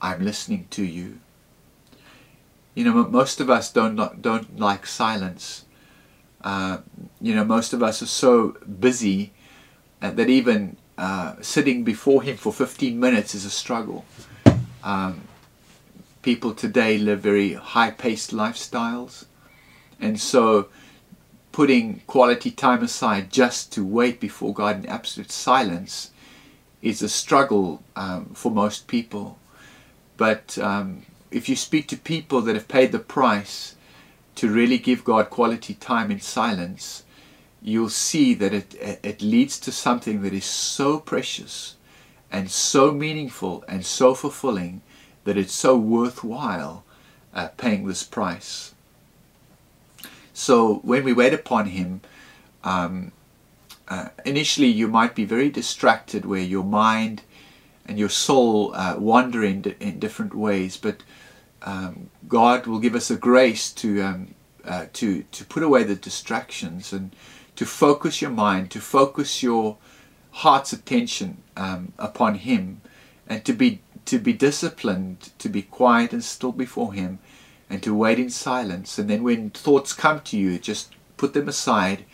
I'm 0.00 0.24
listening 0.24 0.68
to 0.70 0.84
you. 0.84 1.18
You 2.74 2.84
know, 2.84 3.04
most 3.08 3.40
of 3.40 3.50
us 3.50 3.70
don't 3.72 4.22
don't 4.22 4.58
like 4.58 4.86
silence. 4.86 5.64
Uh, 6.42 6.78
you 7.20 7.34
know, 7.34 7.44
most 7.44 7.72
of 7.72 7.82
us 7.82 8.02
are 8.02 8.06
so 8.06 8.56
busy 8.80 9.32
uh, 10.00 10.10
that 10.12 10.28
even 10.30 10.76
uh, 10.96 11.34
sitting 11.40 11.84
before 11.84 12.22
him 12.22 12.36
for 12.36 12.52
15 12.52 12.98
minutes 12.98 13.34
is 13.34 13.44
a 13.44 13.50
struggle. 13.50 14.04
Um, 14.82 15.22
people 16.22 16.54
today 16.54 16.98
live 16.98 17.20
very 17.20 17.54
high-paced 17.54 18.30
lifestyles, 18.30 19.26
and 20.00 20.20
so 20.20 20.68
putting 21.52 22.00
quality 22.06 22.50
time 22.50 22.82
aside 22.82 23.30
just 23.30 23.72
to 23.72 23.84
wait 23.84 24.20
before 24.20 24.52
God 24.52 24.76
in 24.76 24.86
absolute 24.86 25.30
silence 25.30 26.10
is 26.82 27.02
a 27.02 27.08
struggle 27.08 27.82
um, 27.96 28.26
for 28.34 28.52
most 28.52 28.86
people. 28.86 29.38
But 30.16 30.58
um, 30.58 31.02
if 31.30 31.48
you 31.48 31.56
speak 31.56 31.88
to 31.88 31.96
people 31.96 32.40
that 32.42 32.54
have 32.54 32.68
paid 32.68 32.92
the 32.92 32.98
price 32.98 33.74
to 34.36 34.50
really 34.50 34.78
give 34.78 35.02
God 35.02 35.30
quality 35.30 35.74
time 35.74 36.10
in 36.10 36.20
silence, 36.20 37.04
you'll 37.62 37.88
see 37.88 38.34
that 38.34 38.52
it, 38.52 38.74
it 39.02 39.22
leads 39.22 39.58
to 39.60 39.72
something 39.72 40.22
that 40.22 40.32
is 40.32 40.44
so 40.44 40.98
precious 41.00 41.76
and 42.30 42.50
so 42.50 42.92
meaningful 42.92 43.64
and 43.66 43.84
so 43.84 44.14
fulfilling 44.14 44.82
that 45.24 45.36
it's 45.36 45.54
so 45.54 45.76
worthwhile 45.76 46.84
uh, 47.34 47.48
paying 47.56 47.86
this 47.86 48.02
price. 48.02 48.74
So 50.36 50.80
when 50.82 51.02
we 51.02 51.14
wait 51.14 51.32
upon 51.32 51.64
Him, 51.64 52.02
um, 52.62 53.12
uh, 53.88 54.10
initially 54.26 54.66
you 54.68 54.86
might 54.86 55.14
be 55.14 55.24
very 55.24 55.48
distracted 55.48 56.26
where 56.26 56.42
your 56.42 56.62
mind 56.62 57.22
and 57.86 57.98
your 57.98 58.10
soul 58.10 58.74
uh, 58.74 58.96
wander 58.98 59.42
in, 59.42 59.64
in 59.80 59.98
different 59.98 60.34
ways, 60.34 60.76
but 60.76 61.02
um, 61.62 62.10
God 62.28 62.66
will 62.66 62.80
give 62.80 62.94
us 62.94 63.10
a 63.10 63.16
grace 63.16 63.72
to, 63.72 64.02
um, 64.02 64.34
uh, 64.62 64.86
to, 64.92 65.22
to 65.22 65.44
put 65.46 65.62
away 65.62 65.84
the 65.84 65.94
distractions 65.94 66.92
and 66.92 67.16
to 67.56 67.64
focus 67.64 68.20
your 68.20 68.30
mind, 68.30 68.70
to 68.72 68.80
focus 68.80 69.42
your 69.42 69.78
heart's 70.32 70.74
attention 70.74 71.38
um, 71.56 71.94
upon 71.98 72.34
Him, 72.34 72.82
and 73.26 73.42
to 73.46 73.54
be 73.54 73.80
to 74.04 74.18
be 74.18 74.34
disciplined, 74.34 75.30
to 75.38 75.48
be 75.48 75.62
quiet 75.62 76.12
and 76.12 76.22
still 76.22 76.52
before 76.52 76.92
Him, 76.92 77.18
and 77.68 77.82
to 77.82 77.94
wait 77.94 78.18
in 78.18 78.30
silence. 78.30 78.98
And 78.98 79.10
then 79.10 79.22
when 79.22 79.50
thoughts 79.50 79.92
come 79.92 80.20
to 80.20 80.36
you, 80.36 80.58
just 80.58 80.94
put 81.16 81.34
them 81.34 81.48
aside. 81.48 82.04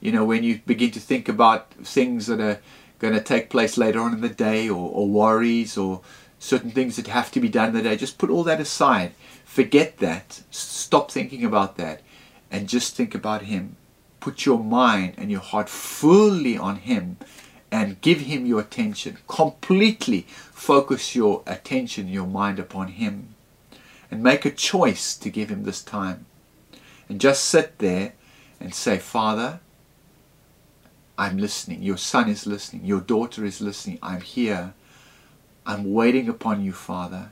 You 0.00 0.12
know, 0.12 0.24
when 0.24 0.44
you 0.44 0.60
begin 0.66 0.90
to 0.92 1.00
think 1.00 1.28
about 1.28 1.70
things 1.72 2.26
that 2.26 2.40
are 2.40 2.60
going 2.98 3.14
to 3.14 3.20
take 3.20 3.50
place 3.50 3.76
later 3.76 4.00
on 4.00 4.14
in 4.14 4.20
the 4.20 4.28
day, 4.28 4.68
or, 4.68 4.90
or 4.90 5.08
worries, 5.08 5.76
or 5.76 6.00
certain 6.38 6.70
things 6.70 6.96
that 6.96 7.06
have 7.06 7.30
to 7.32 7.40
be 7.40 7.48
done 7.48 7.72
the 7.72 7.82
day, 7.82 7.96
just 7.96 8.18
put 8.18 8.30
all 8.30 8.44
that 8.44 8.60
aside. 8.60 9.12
Forget 9.44 9.98
that. 9.98 10.42
Stop 10.50 11.10
thinking 11.10 11.44
about 11.44 11.76
that, 11.76 12.02
and 12.50 12.68
just 12.68 12.94
think 12.96 13.14
about 13.14 13.42
Him 13.42 13.76
put 14.20 14.44
your 14.44 14.58
mind 14.62 15.14
and 15.16 15.30
your 15.30 15.40
heart 15.40 15.68
fully 15.68 16.56
on 16.56 16.76
Him 16.76 17.16
and 17.72 18.00
give 18.00 18.20
Him 18.20 18.46
your 18.46 18.60
attention. 18.60 19.18
Completely 19.26 20.26
focus 20.28 21.16
your 21.16 21.42
attention, 21.46 22.08
your 22.08 22.26
mind 22.26 22.58
upon 22.58 22.88
Him. 22.88 23.34
And 24.10 24.22
make 24.22 24.44
a 24.44 24.50
choice 24.50 25.16
to 25.16 25.30
give 25.30 25.50
Him 25.50 25.64
this 25.64 25.82
time. 25.82 26.26
And 27.08 27.20
just 27.20 27.44
sit 27.44 27.78
there 27.78 28.14
and 28.58 28.74
say, 28.74 28.98
Father, 28.98 29.60
I'm 31.16 31.38
listening. 31.38 31.82
Your 31.82 31.96
son 31.96 32.28
is 32.28 32.46
listening. 32.46 32.84
Your 32.84 33.00
daughter 33.00 33.44
is 33.44 33.60
listening. 33.60 33.98
I'm 34.02 34.20
here. 34.20 34.74
I'm 35.66 35.92
waiting 35.92 36.28
upon 36.28 36.64
you, 36.64 36.72
Father. 36.72 37.30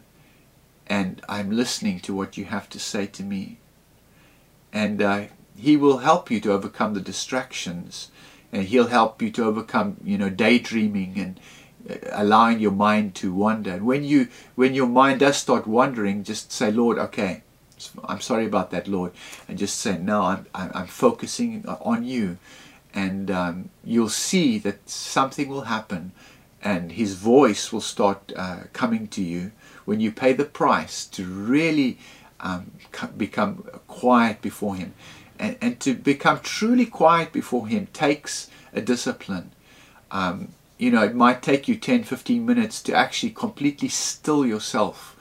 And 0.86 1.20
I'm 1.28 1.50
listening 1.50 2.00
to 2.00 2.14
what 2.14 2.36
you 2.36 2.46
have 2.46 2.68
to 2.70 2.78
say 2.78 3.06
to 3.06 3.22
me. 3.22 3.58
And 4.72 5.02
uh, 5.02 5.24
he 5.56 5.76
will 5.76 5.98
help 5.98 6.30
you 6.30 6.40
to 6.40 6.52
overcome 6.52 6.94
the 6.94 7.00
distractions 7.00 8.10
and 8.52 8.64
he'll 8.64 8.88
help 8.88 9.20
you 9.20 9.30
to 9.30 9.44
overcome 9.44 9.96
you 10.02 10.16
know 10.16 10.30
daydreaming 10.30 11.18
and 11.18 11.40
allowing 12.12 12.60
your 12.60 12.72
mind 12.72 13.14
to 13.16 13.32
wander. 13.32 13.72
And 13.72 13.86
when 13.86 14.04
you 14.04 14.28
when 14.54 14.74
your 14.74 14.86
mind 14.88 15.20
does 15.20 15.36
start 15.36 15.66
wandering, 15.66 16.24
just 16.24 16.52
say, 16.52 16.70
Lord, 16.70 16.98
okay, 16.98 17.42
I'm 18.04 18.20
sorry 18.20 18.46
about 18.46 18.70
that, 18.70 18.88
Lord, 18.88 19.12
and 19.48 19.58
just 19.58 19.78
say, 19.78 19.98
no, 19.98 20.22
I'm 20.22 20.46
I'm 20.54 20.86
focusing 20.86 21.64
on 21.66 22.04
you, 22.04 22.38
and 22.92 23.30
um, 23.30 23.70
you'll 23.84 24.08
see 24.08 24.58
that 24.58 24.88
something 24.88 25.48
will 25.48 25.62
happen, 25.62 26.12
and 26.62 26.92
His 26.92 27.14
voice 27.14 27.72
will 27.72 27.80
start 27.80 28.32
uh, 28.36 28.60
coming 28.72 29.06
to 29.08 29.22
you 29.22 29.52
when 29.84 30.00
you 30.00 30.12
pay 30.12 30.32
the 30.32 30.44
price 30.44 31.06
to 31.06 31.24
really 31.24 31.98
um, 32.40 32.72
become 33.16 33.64
quiet 33.86 34.42
before 34.42 34.76
Him. 34.76 34.94
And, 35.40 35.56
and 35.60 35.78
to 35.80 35.94
become 35.94 36.40
truly 36.40 36.84
quiet 36.84 37.32
before 37.32 37.68
Him 37.68 37.86
takes 37.92 38.50
a 38.72 38.80
discipline. 38.80 39.52
Um, 40.10 40.48
you 40.78 40.92
know, 40.92 41.02
it 41.02 41.14
might 41.14 41.42
take 41.42 41.66
you 41.66 41.76
10, 41.76 42.04
15 42.04 42.46
minutes 42.46 42.80
to 42.84 42.94
actually 42.94 43.30
completely 43.30 43.88
still 43.88 44.46
yourself 44.46 45.16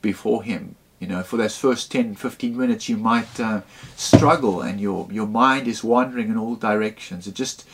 before 0.00 0.42
Him. 0.42 0.76
You 0.98 1.08
know, 1.08 1.22
for 1.22 1.36
those 1.36 1.58
first 1.58 1.92
10, 1.92 2.14
15 2.14 2.56
minutes, 2.56 2.88
you 2.88 2.96
might 2.96 3.38
uh, 3.38 3.62
struggle 3.96 4.62
and 4.62 4.80
your, 4.80 5.08
your 5.10 5.26
mind 5.26 5.68
is 5.68 5.84
wandering 5.84 6.30
in 6.30 6.38
all 6.38 6.54
directions. 6.54 7.26
It 7.26 7.34
just, 7.34 7.66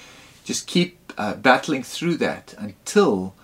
just 0.45 0.67
keep 0.67 1.13
uh, 1.17 1.35
battling 1.35 1.83
through 1.83 2.17
that 2.17 2.55
until 2.59 3.35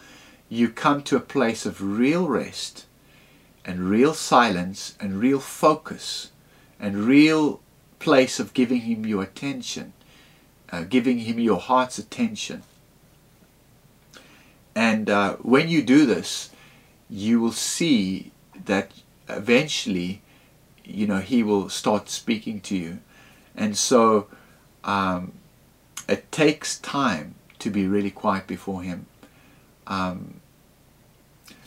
you 0.49 0.71
come 0.71 1.03
to 1.03 1.17
a 1.17 1.21
place 1.21 1.67
of 1.67 1.83
real 1.83 2.27
rest 2.27 2.87
and 3.65 3.91
real 3.91 4.15
silence 4.15 4.97
and 4.99 5.21
real 5.21 5.41
focus 5.41 6.33
and 6.81 7.05
real 7.05 7.61
place 7.99 8.41
of 8.41 8.55
giving 8.55 8.83
Him 8.83 9.07
your 9.07 9.23
attention, 9.23 9.93
uh, 10.73 10.83
giving 10.83 11.19
Him 11.19 11.39
your 11.39 11.61
heart's 11.61 11.99
attention. 11.99 12.63
And 14.75 15.09
uh, 15.09 15.37
when 15.37 15.69
you 15.69 15.83
do 15.83 16.05
this, 16.07 16.51
you 17.09 17.41
will 17.41 17.53
see 17.53 18.33
that 18.65 18.93
eventually, 19.29 20.23
you 20.85 21.07
know, 21.07 21.21
He 21.21 21.43
will 21.43 21.69
start 21.69 22.09
speaking 22.09 22.61
to 22.63 22.77
you. 22.77 22.99
And 23.57 23.77
so 23.77 24.27
um, 24.83 25.33
it 26.09 26.31
takes 26.33 26.79
time 26.79 27.37
to 27.61 27.71
be 27.71 27.87
really 27.87 28.11
quiet 28.11 28.47
before 28.47 28.83
Him. 28.83 29.07
Um, 29.87 30.41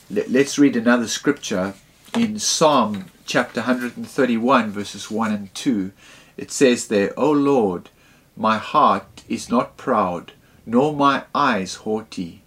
let, 0.10 0.30
us 0.30 0.58
read 0.58 0.76
another 0.76 1.08
scripture 1.08 1.76
in 2.14 2.40
Psalm 2.40 3.06
chapter 3.26 3.62
131, 3.62 4.72
verses 4.72 5.10
1 5.10 5.32
and 5.32 5.54
2. 5.54 5.92
It 6.36 6.52
says 6.52 6.88
there, 6.88 7.14
O 7.18 7.32
Lord, 7.32 7.90
my 8.36 8.58
heart 8.58 9.24
is 9.28 9.50
not 9.50 9.78
proud, 9.78 10.34
nor 10.66 10.94
my 10.94 11.24
eyes 11.34 11.76
haughty 11.76 12.42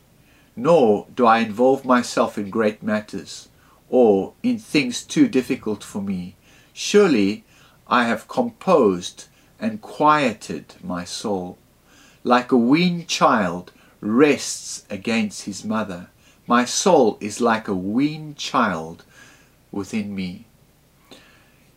nor 0.62 1.06
do 1.14 1.24
I 1.24 1.38
involve 1.38 1.84
myself 1.84 2.36
in 2.36 2.50
great 2.50 2.82
matters 2.82 3.48
or 3.88 4.34
in 4.42 4.58
things 4.58 5.02
too 5.02 5.26
difficult 5.26 5.82
for 5.82 6.02
me. 6.02 6.36
Surely 6.72 7.44
I 7.88 8.04
have 8.04 8.28
composed 8.28 9.26
and 9.58 9.80
quieted 9.80 10.74
my 10.82 11.04
soul. 11.04 11.56
Like 12.22 12.52
a 12.52 12.56
weaned 12.56 13.08
child 13.08 13.72
rests 14.00 14.84
against 14.90 15.44
his 15.44 15.64
mother, 15.64 16.08
my 16.46 16.64
soul 16.64 17.16
is 17.20 17.40
like 17.40 17.66
a 17.66 17.74
weaned 17.74 18.36
child 18.36 19.04
within 19.72 20.14
me. 20.14 20.44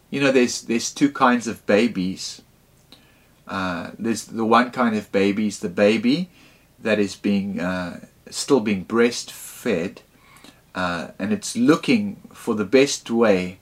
You 0.10 0.22
know, 0.22 0.32
there's 0.32 0.62
there's 0.62 0.94
two 0.94 1.12
kinds 1.12 1.48
of 1.48 1.66
babies. 1.66 2.42
Uh, 3.48 3.92
there's 3.98 4.26
the 4.26 4.46
one 4.46 4.72
kind 4.72 4.96
of 4.96 5.12
baby 5.12 5.48
is 5.48 5.60
the 5.60 5.70
baby 5.70 6.30
that 6.80 7.00
is 7.00 7.16
being 7.16 7.60
uh, 7.60 8.00
still 8.34 8.60
being 8.60 8.86
breastfed 8.86 10.00
uh, 10.76 11.10
and 11.20 11.32
it's 11.32 11.56
looking 11.56 12.16
for 12.34 12.56
the 12.56 12.66
best 12.66 13.10
way 13.10 13.60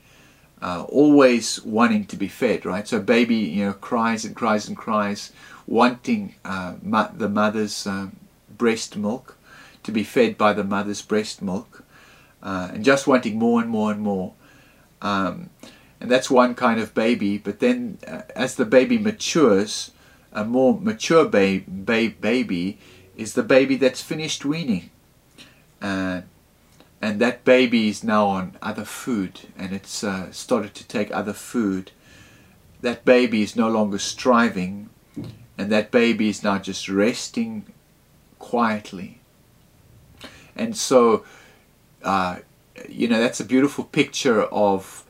uh, 0.62 0.84
always 0.90 1.64
wanting 1.64 2.06
to 2.06 2.16
be 2.16 2.28
fed 2.28 2.66
right? 2.66 2.88
So 2.88 3.00
baby 3.00 3.36
you 3.36 3.66
know 3.66 3.74
cries 3.74 4.26
and 4.26 4.36
cries 4.36 4.68
and 4.68 4.78
cries 4.78 5.32
wanting 5.68 6.36
uh, 6.46 6.76
the 6.82 7.30
mother's 7.30 7.88
um, 7.88 8.16
breast 8.58 8.96
milk 8.96 9.38
to 9.84 9.92
be 9.92 10.04
fed 10.04 10.38
by 10.38 10.54
the 10.54 10.64
mother's 10.64 11.02
breast 11.02 11.42
milk 11.42 11.84
uh, 12.44 12.70
and 12.74 12.84
just 12.84 13.08
wanting 13.08 13.38
more 13.38 13.62
and 13.62 13.70
more 13.70 13.92
and 13.92 14.02
more. 14.02 14.34
Um, 15.02 15.50
and 16.00 16.10
that's 16.10 16.30
one 16.30 16.56
kind 16.56 16.80
of 16.80 16.94
baby 16.94 17.38
but 17.38 17.60
then 17.60 17.98
uh, 18.08 18.22
as 18.36 18.56
the 18.56 18.66
baby 18.66 18.98
matures 18.98 19.92
a 20.34 20.44
more 20.44 20.80
mature 20.80 21.26
ba 21.26 21.62
ba 21.68 22.10
baby 22.10 22.80
is 23.16 23.34
the 23.34 23.44
baby 23.44 23.76
that's 23.76 24.02
finished 24.02 24.46
weaning. 24.46 24.90
Uh, 25.82 26.22
and 27.02 27.20
that 27.20 27.44
baby 27.44 27.90
is 27.90 28.04
now 28.04 28.28
on 28.28 28.58
other 28.62 28.86
food 28.86 29.42
and 29.58 29.74
it's 29.74 30.04
uh, 30.04 30.32
started 30.32 30.76
to 30.76 30.88
take 30.88 31.12
other 31.12 31.34
food. 31.34 31.92
That 32.82 33.06
baby 33.06 33.42
is 33.42 33.56
no 33.56 33.70
longer 33.70 33.98
striving 33.98 34.90
and 35.58 35.72
that 35.72 35.92
baby 35.92 36.30
is 36.30 36.44
now 36.44 36.60
just 36.60 36.88
resting 36.88 37.66
quietly. 38.40 39.20
And 40.56 40.78
so, 40.78 41.26
uh, 42.04 42.40
you 42.88 43.08
know, 43.08 43.20
that's 43.20 43.40
a 43.40 43.46
beautiful 43.46 43.84
picture 43.84 44.44
of 44.44 45.06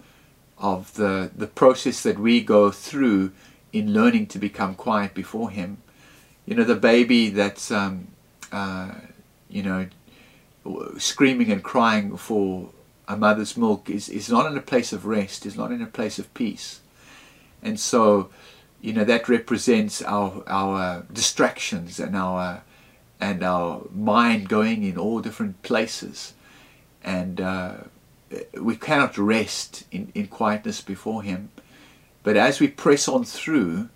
of 0.57 0.93
the 0.93 1.31
the 1.35 1.47
process 1.47 2.03
that 2.03 2.19
we 2.19 2.39
go 2.39 2.69
through 2.69 3.31
in 3.73 3.93
learning 3.93 4.27
to 4.27 4.37
become 4.39 4.75
quiet 4.75 5.13
before 5.13 5.49
Him 5.49 5.77
you 6.51 6.57
know, 6.57 6.65
the 6.65 6.75
baby 6.75 7.29
that's, 7.29 7.71
um, 7.71 8.09
uh, 8.51 8.91
you 9.49 9.63
know, 9.63 9.87
screaming 10.97 11.49
and 11.49 11.63
crying 11.63 12.17
for 12.17 12.71
a 13.07 13.15
mother's 13.15 13.55
milk 13.55 13.89
is, 13.89 14.09
is 14.09 14.29
not 14.29 14.45
in 14.45 14.57
a 14.57 14.61
place 14.61 14.91
of 14.91 15.05
rest, 15.05 15.45
is 15.45 15.55
not 15.55 15.71
in 15.71 15.81
a 15.81 15.85
place 15.85 16.19
of 16.19 16.33
peace. 16.33 16.81
And 17.63 17.79
so, 17.79 18.31
you 18.81 18.91
know, 18.91 19.05
that 19.05 19.29
represents 19.29 20.01
our, 20.01 20.43
our 20.45 21.05
distractions 21.13 22.01
and 22.01 22.17
our, 22.17 22.63
and 23.21 23.43
our 23.43 23.87
mind 23.89 24.49
going 24.49 24.83
in 24.83 24.97
all 24.97 25.21
different 25.21 25.61
places. 25.61 26.33
And 27.01 27.39
uh, 27.39 27.75
we 28.59 28.75
cannot 28.75 29.17
rest 29.17 29.85
in, 29.89 30.11
in 30.13 30.27
quietness 30.27 30.81
before 30.81 31.23
Him. 31.23 31.49
But 32.23 32.35
as 32.35 32.59
we 32.59 32.67
press 32.67 33.07
on 33.07 33.23
through, 33.23 33.87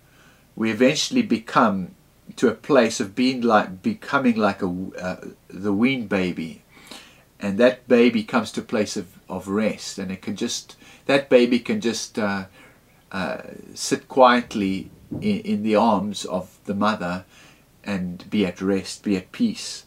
we 0.56 0.70
eventually 0.70 1.20
become 1.20 1.90
to 2.34 2.48
a 2.48 2.54
place 2.54 2.98
of 2.98 3.14
being 3.14 3.40
like 3.40 3.82
becoming 3.82 4.36
like 4.36 4.62
a 4.62 4.74
uh, 5.00 5.16
the 5.48 5.72
weaned 5.72 6.08
baby. 6.08 6.62
And 7.38 7.58
that 7.58 7.86
baby 7.86 8.24
comes 8.24 8.50
to 8.52 8.60
a 8.60 8.64
place 8.64 8.96
of, 8.96 9.18
of 9.28 9.46
rest. 9.46 9.98
And 9.98 10.10
it 10.10 10.22
can 10.22 10.36
just 10.36 10.76
that 11.06 11.28
baby 11.28 11.58
can 11.60 11.80
just 11.80 12.18
uh, 12.18 12.46
uh, 13.12 13.42
sit 13.74 14.08
quietly 14.08 14.90
in, 15.20 15.40
in, 15.40 15.62
the 15.62 15.76
arms 15.76 16.24
of 16.24 16.58
the 16.64 16.74
mother 16.74 17.24
and 17.84 18.28
be 18.28 18.44
at 18.44 18.60
rest 18.60 19.04
be 19.04 19.16
at 19.16 19.32
peace. 19.32 19.84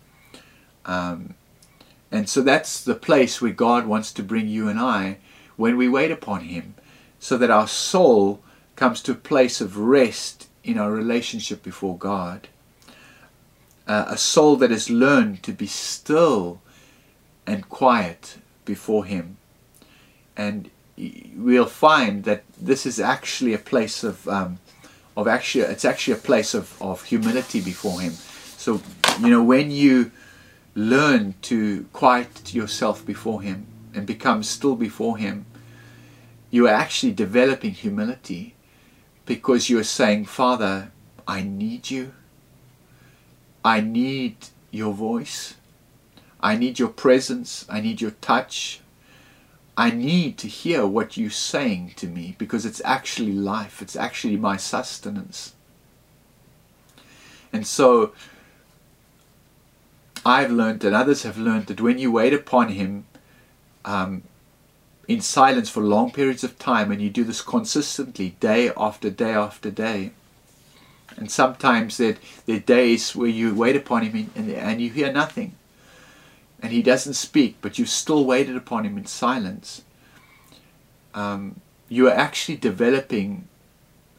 Um, 0.86 1.36
and 2.12 2.28
so 2.30 2.42
that's 2.42 2.84
the 2.84 2.96
place 2.96 3.42
where 3.42 3.52
God 3.52 3.86
wants 3.86 4.12
to 4.14 4.24
bring 4.24 4.48
you 4.48 4.68
and 4.68 4.80
I 4.80 5.18
when 5.58 5.78
we 5.78 5.88
wait 5.90 6.12
upon 6.12 6.42
him. 6.42 6.76
So 7.20 7.38
that 7.38 7.52
our 7.52 7.68
soul 7.68 8.42
comes 8.76 9.02
to 9.02 9.12
a 9.12 9.16
place 9.16 9.60
of 9.60 9.78
rest 9.78 10.49
in 10.64 10.78
our 10.78 10.92
relationship 10.92 11.64
before 11.64 11.98
God. 11.98 12.48
Uh, 13.88 14.06
a 14.08 14.18
soul 14.18 14.56
that 14.58 14.70
has 14.70 14.90
learned 14.90 15.42
to 15.44 15.52
be 15.52 15.66
still 15.66 16.62
and 17.48 17.68
quiet 17.70 18.38
before 18.64 19.06
Him. 19.06 19.38
And 20.38 20.70
we'll 21.36 21.66
find 21.66 22.24
that 22.26 22.44
this 22.60 22.86
is 22.86 23.00
actually 23.00 23.54
a 23.54 23.58
place 23.58 24.04
of, 24.04 24.28
um, 24.28 24.60
of 25.18 25.28
actually, 25.28 25.64
it's 25.64 25.86
actually 25.86 26.14
a 26.14 26.18
place 26.18 26.54
of, 26.54 26.80
of 26.82 27.04
humility 27.06 27.62
before 27.62 28.00
Him. 28.00 28.14
So, 28.58 28.82
you 29.20 29.30
know, 29.30 29.44
when 29.44 29.72
you 29.72 30.12
learn 30.76 31.34
to 31.42 31.86
quiet 31.94 32.54
yourself 32.54 33.06
before 33.06 33.42
Him 33.42 33.66
and 33.96 34.06
become 34.06 34.44
still 34.44 34.76
before 34.76 35.18
Him, 35.18 35.46
you 36.52 36.68
are 36.68 36.74
actually 36.74 37.14
developing 37.14 37.72
humility 37.72 38.54
because 39.30 39.70
you're 39.70 39.84
saying, 39.84 40.26
Father, 40.26 40.92
I 41.28 41.44
need 41.44 41.92
you. 41.92 42.14
I 43.64 43.80
need 43.80 44.48
your 44.72 44.92
voice. 44.92 45.54
I 46.42 46.56
need 46.56 46.80
your 46.80 46.90
presence. 46.90 47.64
I 47.70 47.80
need 47.80 48.02
your 48.02 48.16
touch. 48.22 48.80
I 49.78 49.92
need 49.92 50.40
to 50.40 50.48
hear 50.48 50.88
what 50.88 51.16
you're 51.16 51.30
saying 51.30 51.94
to 51.98 52.08
me 52.08 52.38
because 52.40 52.66
it's 52.66 52.82
actually 52.84 53.34
life. 53.34 53.84
It's 53.84 53.96
actually 53.96 54.36
my 54.36 54.58
sustenance. 54.58 55.54
And 57.54 57.68
so 57.68 58.14
I've 60.26 60.50
learned 60.50 60.84
and 60.84 60.96
others 60.96 61.22
have 61.22 61.38
learned 61.38 61.68
that 61.68 61.82
when 61.82 62.00
you 62.00 62.12
wait 62.12 62.34
upon 62.34 62.70
Him, 62.70 63.06
um, 63.86 64.24
in 65.10 65.20
silence 65.20 65.70
for 65.70 65.82
long 65.82 66.12
periods 66.12 66.44
of 66.44 66.58
time 66.58 66.92
and 66.92 67.02
you 67.02 67.10
do 67.10 67.26
this 67.26 67.42
consistently 67.42 68.30
day 68.40 68.72
after 68.78 69.10
day 69.10 69.34
after 69.34 69.70
day 69.70 70.12
and 71.18 71.30
sometimes 71.30 71.98
there, 71.98 72.16
there 72.46 72.58
are 72.58 72.60
days 72.60 73.14
where 73.16 73.28
you 73.28 73.54
wait 73.54 73.76
upon 73.76 74.04
him 74.04 74.32
and, 74.36 74.50
and 74.52 74.80
you 74.80 74.90
hear 74.90 75.12
nothing 75.12 75.56
and 76.62 76.72
he 76.72 76.82
doesn't 76.82 77.14
speak, 77.14 77.58
but 77.62 77.80
you've 77.80 77.90
still 77.90 78.26
waited 78.26 78.56
upon 78.56 78.86
him 78.86 78.98
in 78.98 79.06
silence, 79.06 79.82
um, 81.14 81.60
you 81.88 82.08
are 82.08 82.14
actually 82.14 82.58
developing 82.58 83.48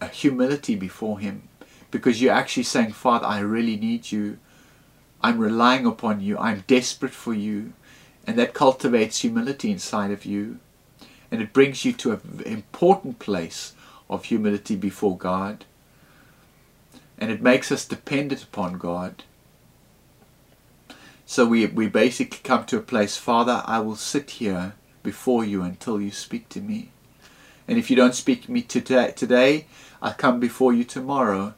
a 0.00 0.08
humility 0.08 0.74
before 0.74 1.18
him 1.20 1.48
because 1.90 2.20
you're 2.20 2.34
actually 2.34 2.62
saying, 2.62 2.92
Father, 2.92 3.26
I 3.26 3.40
really 3.40 3.76
need 3.76 4.10
you. 4.10 4.38
I'm 5.22 5.38
relying 5.38 5.86
upon 5.86 6.20
you. 6.20 6.38
I'm 6.38 6.64
desperate 6.66 7.12
for 7.12 7.34
you. 7.34 7.74
And 8.26 8.38
that 8.38 8.54
cultivates 8.54 9.20
humility 9.20 9.70
inside 9.70 10.10
of 10.10 10.24
you. 10.24 10.58
And 11.30 11.40
it 11.40 11.52
brings 11.52 11.84
you 11.84 11.92
to 11.94 12.12
an 12.12 12.42
important 12.44 13.18
place 13.18 13.74
of 14.08 14.24
humility 14.24 14.76
before 14.76 15.16
God. 15.16 15.64
And 17.18 17.30
it 17.30 17.42
makes 17.42 17.70
us 17.70 17.84
dependent 17.84 18.42
upon 18.42 18.78
God. 18.78 19.22
So 21.26 21.46
we, 21.46 21.66
we 21.66 21.86
basically 21.86 22.40
come 22.42 22.64
to 22.66 22.78
a 22.78 22.82
place, 22.82 23.16
Father, 23.16 23.62
I 23.64 23.78
will 23.78 23.94
sit 23.94 24.30
here 24.32 24.74
before 25.02 25.44
you 25.44 25.62
until 25.62 26.00
you 26.00 26.10
speak 26.10 26.48
to 26.48 26.60
me. 26.60 26.90
And 27.68 27.78
if 27.78 27.88
you 27.88 27.94
don't 27.94 28.16
speak 28.16 28.46
to 28.46 28.50
me 28.50 28.62
today, 28.62 29.12
today 29.14 29.66
I'll 30.02 30.14
come 30.14 30.40
before 30.40 30.72
you 30.72 30.82
tomorrow. 30.82 31.54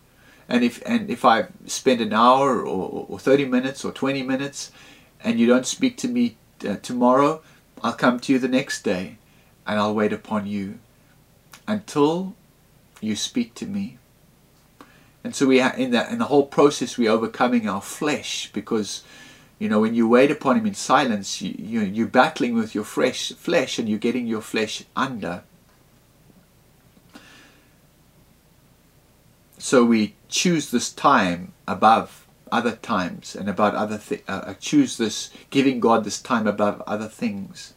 And 0.46 0.62
if 0.62 0.82
and 0.84 1.08
if 1.08 1.24
I 1.24 1.46
spend 1.64 2.02
an 2.02 2.12
hour 2.12 2.60
or, 2.66 3.06
or 3.08 3.18
30 3.18 3.46
minutes 3.46 3.82
or 3.82 3.92
20 3.92 4.22
minutes 4.22 4.72
and 5.24 5.40
you 5.40 5.46
don't 5.46 5.66
speak 5.66 5.96
to 5.98 6.08
me 6.08 6.36
uh, 6.68 6.76
tomorrow, 6.82 7.40
I'll 7.82 7.94
come 7.94 8.20
to 8.20 8.32
you 8.32 8.38
the 8.38 8.48
next 8.48 8.82
day 8.82 9.16
and 9.66 9.78
I'll 9.78 9.94
wait 9.94 10.12
upon 10.12 10.46
you 10.46 10.78
until 11.66 12.34
you 13.00 13.16
speak 13.16 13.54
to 13.56 13.66
me. 13.66 13.98
And 15.24 15.34
so 15.34 15.46
we 15.46 15.60
are 15.60 15.74
in 15.74 15.90
that 15.92 16.10
in 16.10 16.18
the 16.18 16.26
whole 16.26 16.46
process 16.46 16.98
we're 16.98 17.10
overcoming 17.10 17.68
our 17.68 17.80
flesh 17.80 18.50
because 18.52 19.02
you 19.58 19.68
know 19.68 19.80
when 19.80 19.94
you 19.94 20.08
wait 20.08 20.30
upon 20.32 20.58
him 20.58 20.66
in 20.66 20.74
silence 20.74 21.40
you, 21.40 21.54
you 21.56 21.80
you're 21.82 22.06
battling 22.08 22.54
with 22.54 22.74
your 22.74 22.84
fresh 22.84 23.30
flesh 23.32 23.78
and 23.78 23.88
you're 23.88 23.98
getting 23.98 24.26
your 24.26 24.40
flesh 24.40 24.84
under. 24.96 25.44
So 29.58 29.84
we 29.84 30.16
choose 30.28 30.72
this 30.72 30.92
time 30.92 31.52
above 31.68 32.26
other 32.50 32.72
times 32.72 33.36
and 33.36 33.48
about 33.48 33.74
other 33.74 33.96
things. 33.96 34.22
Uh, 34.28 34.44
uh, 34.46 34.54
choose 34.54 34.98
this 34.98 35.30
giving 35.50 35.78
God 35.78 36.02
this 36.02 36.20
time 36.20 36.48
above 36.48 36.82
other 36.84 37.06
things. 37.08 37.74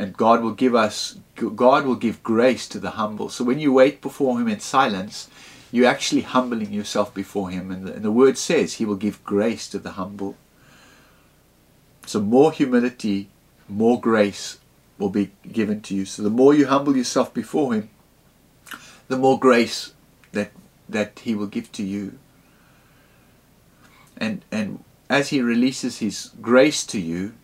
And 0.00 0.16
God 0.16 0.42
will 0.42 0.54
give 0.54 0.74
us, 0.74 1.18
God 1.36 1.84
will 1.84 1.94
give 1.94 2.22
grace 2.22 2.66
to 2.68 2.78
the 2.80 2.92
humble. 2.92 3.28
So 3.28 3.44
when 3.44 3.58
you 3.58 3.70
wait 3.70 4.00
before 4.00 4.40
Him 4.40 4.48
in 4.48 4.58
silence, 4.58 5.28
you're 5.70 5.90
actually 5.90 6.22
humbling 6.22 6.72
yourself 6.72 7.12
before 7.12 7.50
Him. 7.50 7.70
And 7.70 7.86
the, 7.86 7.92
and 7.92 8.02
the 8.02 8.10
word 8.10 8.38
says 8.38 8.74
He 8.74 8.86
will 8.86 8.96
give 8.96 9.22
grace 9.24 9.68
to 9.68 9.78
the 9.78 9.90
humble. 9.90 10.36
So 12.06 12.18
more 12.18 12.50
humility, 12.50 13.28
more 13.68 14.00
grace 14.00 14.58
will 14.96 15.10
be 15.10 15.32
given 15.52 15.82
to 15.82 15.94
you. 15.94 16.06
So 16.06 16.22
the 16.22 16.30
more 16.30 16.54
you 16.54 16.66
humble 16.66 16.96
yourself 16.96 17.34
before 17.34 17.74
Him, 17.74 17.90
the 19.08 19.18
more 19.18 19.38
grace 19.38 19.92
that 20.32 20.52
that 20.88 21.18
He 21.18 21.34
will 21.34 21.46
give 21.46 21.70
to 21.72 21.82
you. 21.82 22.18
And 24.16 24.46
and 24.50 24.82
as 25.10 25.28
He 25.28 25.42
releases 25.42 25.98
His 25.98 26.30
grace 26.40 26.86
to 26.86 26.98
you, 26.98 27.34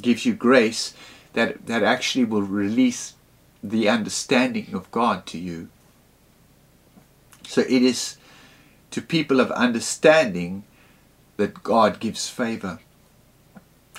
gives 0.00 0.24
you 0.24 0.34
grace, 0.34 0.94
that 1.32 1.66
that 1.66 1.82
actually 1.82 2.24
will 2.24 2.42
release 2.42 3.14
the 3.62 3.88
understanding 3.88 4.74
of 4.74 4.90
God 4.90 5.26
to 5.26 5.38
you. 5.38 5.68
So 7.46 7.60
it 7.62 7.82
is 7.82 8.16
to 8.90 9.00
people 9.00 9.40
of 9.40 9.50
understanding 9.52 10.64
that 11.36 11.62
God 11.62 12.00
gives 12.00 12.28
favor. 12.28 12.80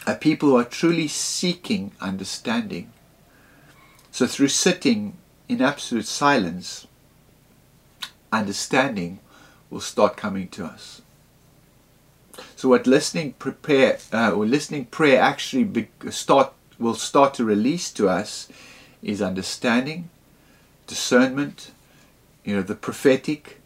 A 0.05 0.15
people 0.15 0.49
who 0.49 0.57
are 0.57 0.65
truly 0.65 1.07
seeking 1.07 1.91
understanding. 2.01 2.91
So 4.11 4.27
through 4.27 4.49
sitting 4.49 5.17
in 5.47 5.61
absolute 5.61 6.05
silence, 6.05 6.87
understanding 8.31 9.19
will 9.69 9.81
start 9.81 10.17
coming 10.17 10.47
to 10.49 10.65
us. 10.65 11.01
So 12.55 12.69
what 12.69 12.87
listening 12.87 13.33
prepare 13.33 13.99
uh, 14.11 14.31
or 14.31 14.45
listening 14.45 14.85
prayer 14.85 15.21
actually 15.21 15.63
be, 15.63 15.87
start 16.09 16.53
will 16.79 16.95
start 16.95 17.33
to 17.35 17.45
release 17.45 17.91
to 17.91 18.09
us 18.09 18.49
is 19.01 19.21
understanding, 19.21 20.09
discernment, 20.87 21.71
you 22.43 22.55
know, 22.55 22.61
the 22.61 22.75
prophetic, 22.75 23.59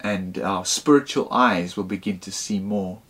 and 0.00 0.38
our 0.38 0.64
spiritual 0.64 1.28
eyes 1.32 1.76
will 1.76 1.84
begin 1.84 2.18
to 2.20 2.30
see 2.32 2.58
more. 2.58 3.00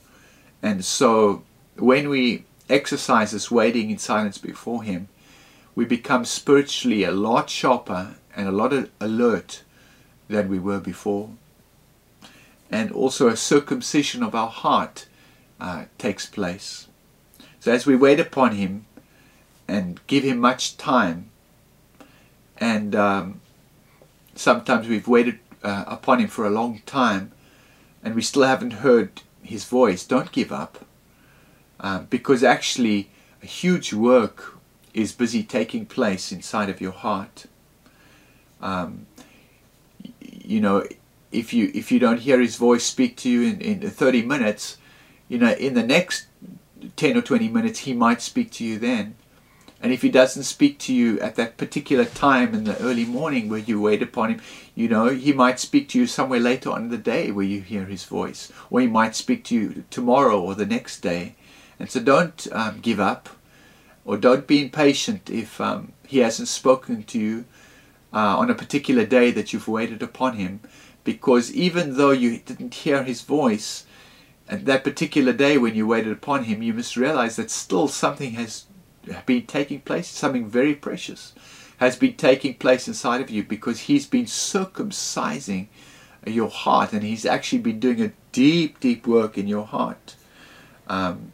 And 0.63 0.85
so 0.85 1.43
when 1.77 2.09
we 2.09 2.45
exercise 2.69 3.33
this 3.33 3.51
waiting 3.51 3.91
in 3.91 3.99
silence 3.99 4.39
before 4.39 4.83
Him, 4.83 5.09
we 5.75 5.85
become 5.85 6.25
spiritually 6.25 7.05
a 7.05 7.11
lot 7.11 7.51
sharper 7.51 8.17
and 8.35 8.49
a 8.49 8.53
lot 8.53 8.73
alert 9.01 9.63
than 10.29 10.49
we 10.49 10.59
were 10.59 10.81
before. 10.81 11.31
And 12.71 12.91
also 12.91 13.29
a 13.29 13.37
circumcision 13.37 14.23
of 14.23 14.35
our 14.35 14.49
heart 14.49 15.07
uh, 15.61 15.85
takes 15.99 16.27
place. 16.27 16.89
So 17.61 17.73
as 17.73 17.87
we 17.87 17.97
wait 17.97 18.19
upon 18.19 18.53
Him 18.53 18.86
and 19.69 20.01
give 20.07 20.25
Him 20.25 20.39
much 20.39 20.77
time, 20.77 21.31
and 22.59 22.95
um, 22.95 23.41
sometimes 24.35 24.89
we've 24.89 25.09
waited 25.09 25.39
uh, 25.63 25.85
upon 25.87 26.21
Him 26.21 26.29
for 26.29 26.47
a 26.47 26.51
long 26.51 26.83
time 26.87 27.33
and 28.07 28.15
we 28.15 28.23
still 28.23 28.45
haven't 28.45 28.75
heard 28.85 29.23
His 29.43 29.65
voice, 29.65 30.07
don't 30.07 30.31
give 30.31 30.53
up. 30.53 30.85
Um, 31.81 32.07
because 32.09 32.45
actually, 32.45 33.11
a 33.43 33.47
huge 33.47 33.93
work 33.93 34.57
is 34.95 35.13
busy 35.13 35.43
taking 35.43 35.85
place 35.85 36.33
inside 36.33 36.71
of 36.71 36.81
your 36.81 36.93
heart. 36.93 37.47
Um, 38.63 39.07
you 40.21 40.61
know, 40.61 40.87
if 41.33 41.53
you 41.53 41.71
if 41.75 41.91
you 41.93 41.99
don't 41.99 42.21
hear 42.21 42.41
his 42.41 42.57
voice 42.57 42.85
speak 42.85 43.17
to 43.19 43.29
you 43.29 43.43
in, 43.43 43.61
in 43.61 43.91
30 43.91 44.23
minutes, 44.23 44.79
you 45.29 45.39
know, 45.39 45.53
in 45.53 45.75
the 45.75 45.83
next 45.83 46.27
10 46.97 47.17
or 47.17 47.23
20 47.23 47.49
minutes, 47.49 47.81
he 47.81 47.93
might 47.93 48.23
speak 48.23 48.51
to 48.53 48.65
you 48.65 48.79
then. 48.79 49.17
And 49.81 49.93
if 49.93 50.03
he 50.03 50.09
doesn't 50.09 50.45
speak 50.45 50.79
to 50.81 50.95
you 50.95 51.21
at 51.21 51.35
that 51.37 51.59
particular 51.59 52.05
time 52.05 52.55
in 52.55 52.65
the 52.65 52.79
early 52.81 53.05
morning 53.05 53.49
where 53.49 53.59
you 53.59 53.81
wait 53.81 54.03
upon 54.03 54.31
him, 54.31 54.41
you 54.75 54.89
know, 54.89 55.09
he 55.09 55.33
might 55.33 55.61
speak 55.61 55.89
to 55.91 55.99
you 55.99 56.07
somewhere 56.07 56.41
later 56.41 56.71
on 56.71 56.85
in 56.85 56.89
the 56.89 56.99
day 56.99 57.31
where 57.31 57.45
you 57.45 57.61
hear 57.61 57.85
his 57.85 58.05
voice. 58.05 58.51
Or 58.71 58.81
he 58.81 58.87
might 58.87 59.15
speak 59.15 59.45
to 59.45 59.55
you 59.55 59.85
tomorrow 59.91 60.41
or 60.41 60.55
the 60.55 60.67
next 60.67 61.01
day. 61.01 61.35
And 61.79 61.91
so 61.91 62.01
don't 62.01 62.47
um, 62.53 62.81
give 62.81 62.99
up 62.99 63.29
or 64.07 64.17
don't 64.17 64.47
be 64.47 64.63
impatient 64.63 65.29
if 65.29 65.61
um, 65.61 65.93
he 66.07 66.21
hasn't 66.21 66.49
spoken 66.49 67.03
to 67.03 67.19
you 67.19 67.45
uh, 68.13 68.39
on 68.39 68.51
a 68.51 68.55
particular 68.55 69.05
day 69.05 69.31
that 69.31 69.53
you've 69.53 69.69
waited 69.69 70.03
upon 70.03 70.37
him 70.37 70.61
because 71.05 71.53
even 71.53 71.97
though 71.97 72.13
you 72.13 72.39
didn't 72.39 72.75
hear 72.75 73.03
his 73.03 73.23
voice 73.23 73.85
at 74.49 74.65
that 74.65 74.85
particular 74.85 75.33
day 75.33 75.59
when 75.59 75.75
you 75.75 75.87
waited 75.87 76.13
upon 76.13 76.45
him 76.45 76.63
you 76.63 76.73
must 76.73 76.97
realize 76.97 77.37
that 77.37 77.51
still 77.51 77.89
something 77.89 78.33
has 78.33 78.65
been 79.27 79.47
taking 79.47 79.81
place 79.81 80.09
something 80.09 80.49
very 80.49 80.75
precious 80.75 81.35
has 81.79 81.97
been 81.97 82.15
taking 82.15 82.55
place 82.55 82.89
inside 82.89 83.21
of 83.21 83.31
you 83.31 83.43
because 83.43 83.81
he's 83.81 84.07
been 84.07 84.25
circumcising 84.25 85.67
your 86.27 86.49
heart 86.49 86.93
and 86.93 87.03
he's 87.03 87.27
actually 87.27 87.59
been 87.59 87.79
doing 87.79 88.01
a 88.03 88.13
deep 88.33 88.81
deep 88.81 89.07
work 89.07 89.39
in 89.39 89.47
your 89.47 89.65
heart 89.65 90.17
um, 90.89 91.33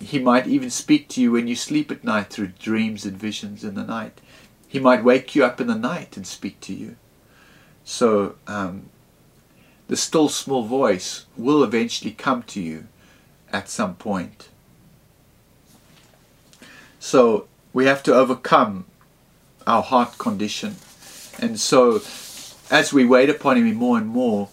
he 0.00 0.18
might 0.18 0.46
even 0.46 0.70
speak 0.70 1.08
to 1.08 1.20
you 1.20 1.32
when 1.32 1.48
you 1.48 1.56
sleep 1.56 1.90
at 1.90 2.04
night 2.04 2.30
through 2.30 2.48
dreams 2.58 3.04
and 3.04 3.16
visions 3.16 3.64
in 3.64 3.74
the 3.74 3.84
night 3.84 4.20
he 4.68 4.78
might 4.78 5.02
wake 5.02 5.34
you 5.34 5.44
up 5.44 5.60
in 5.60 5.66
the 5.66 5.74
night 5.74 6.16
and 6.16 6.26
speak 6.26 6.60
to 6.60 6.74
you. 6.74 6.96
So 7.84 8.36
um, 8.46 8.90
the 9.88 9.96
still 9.96 10.28
small 10.28 10.64
voice 10.64 11.24
will 11.38 11.64
eventually 11.64 12.12
come 12.12 12.42
to 12.44 12.60
you 12.60 12.86
at 13.50 13.70
some 13.70 13.96
point. 13.96 14.50
So 16.98 17.46
we 17.72 17.86
have 17.86 18.02
to 18.04 18.14
overcome 18.14 18.86
our 19.66 19.82
heart 19.82 20.18
condition. 20.18 20.76
And 21.38 21.60
so 21.60 21.96
as 22.70 22.92
we 22.92 23.04
wait 23.04 23.30
upon 23.30 23.56
Him 23.56 23.72
more 23.74 23.98
and 23.98 24.06
more, 24.06 24.48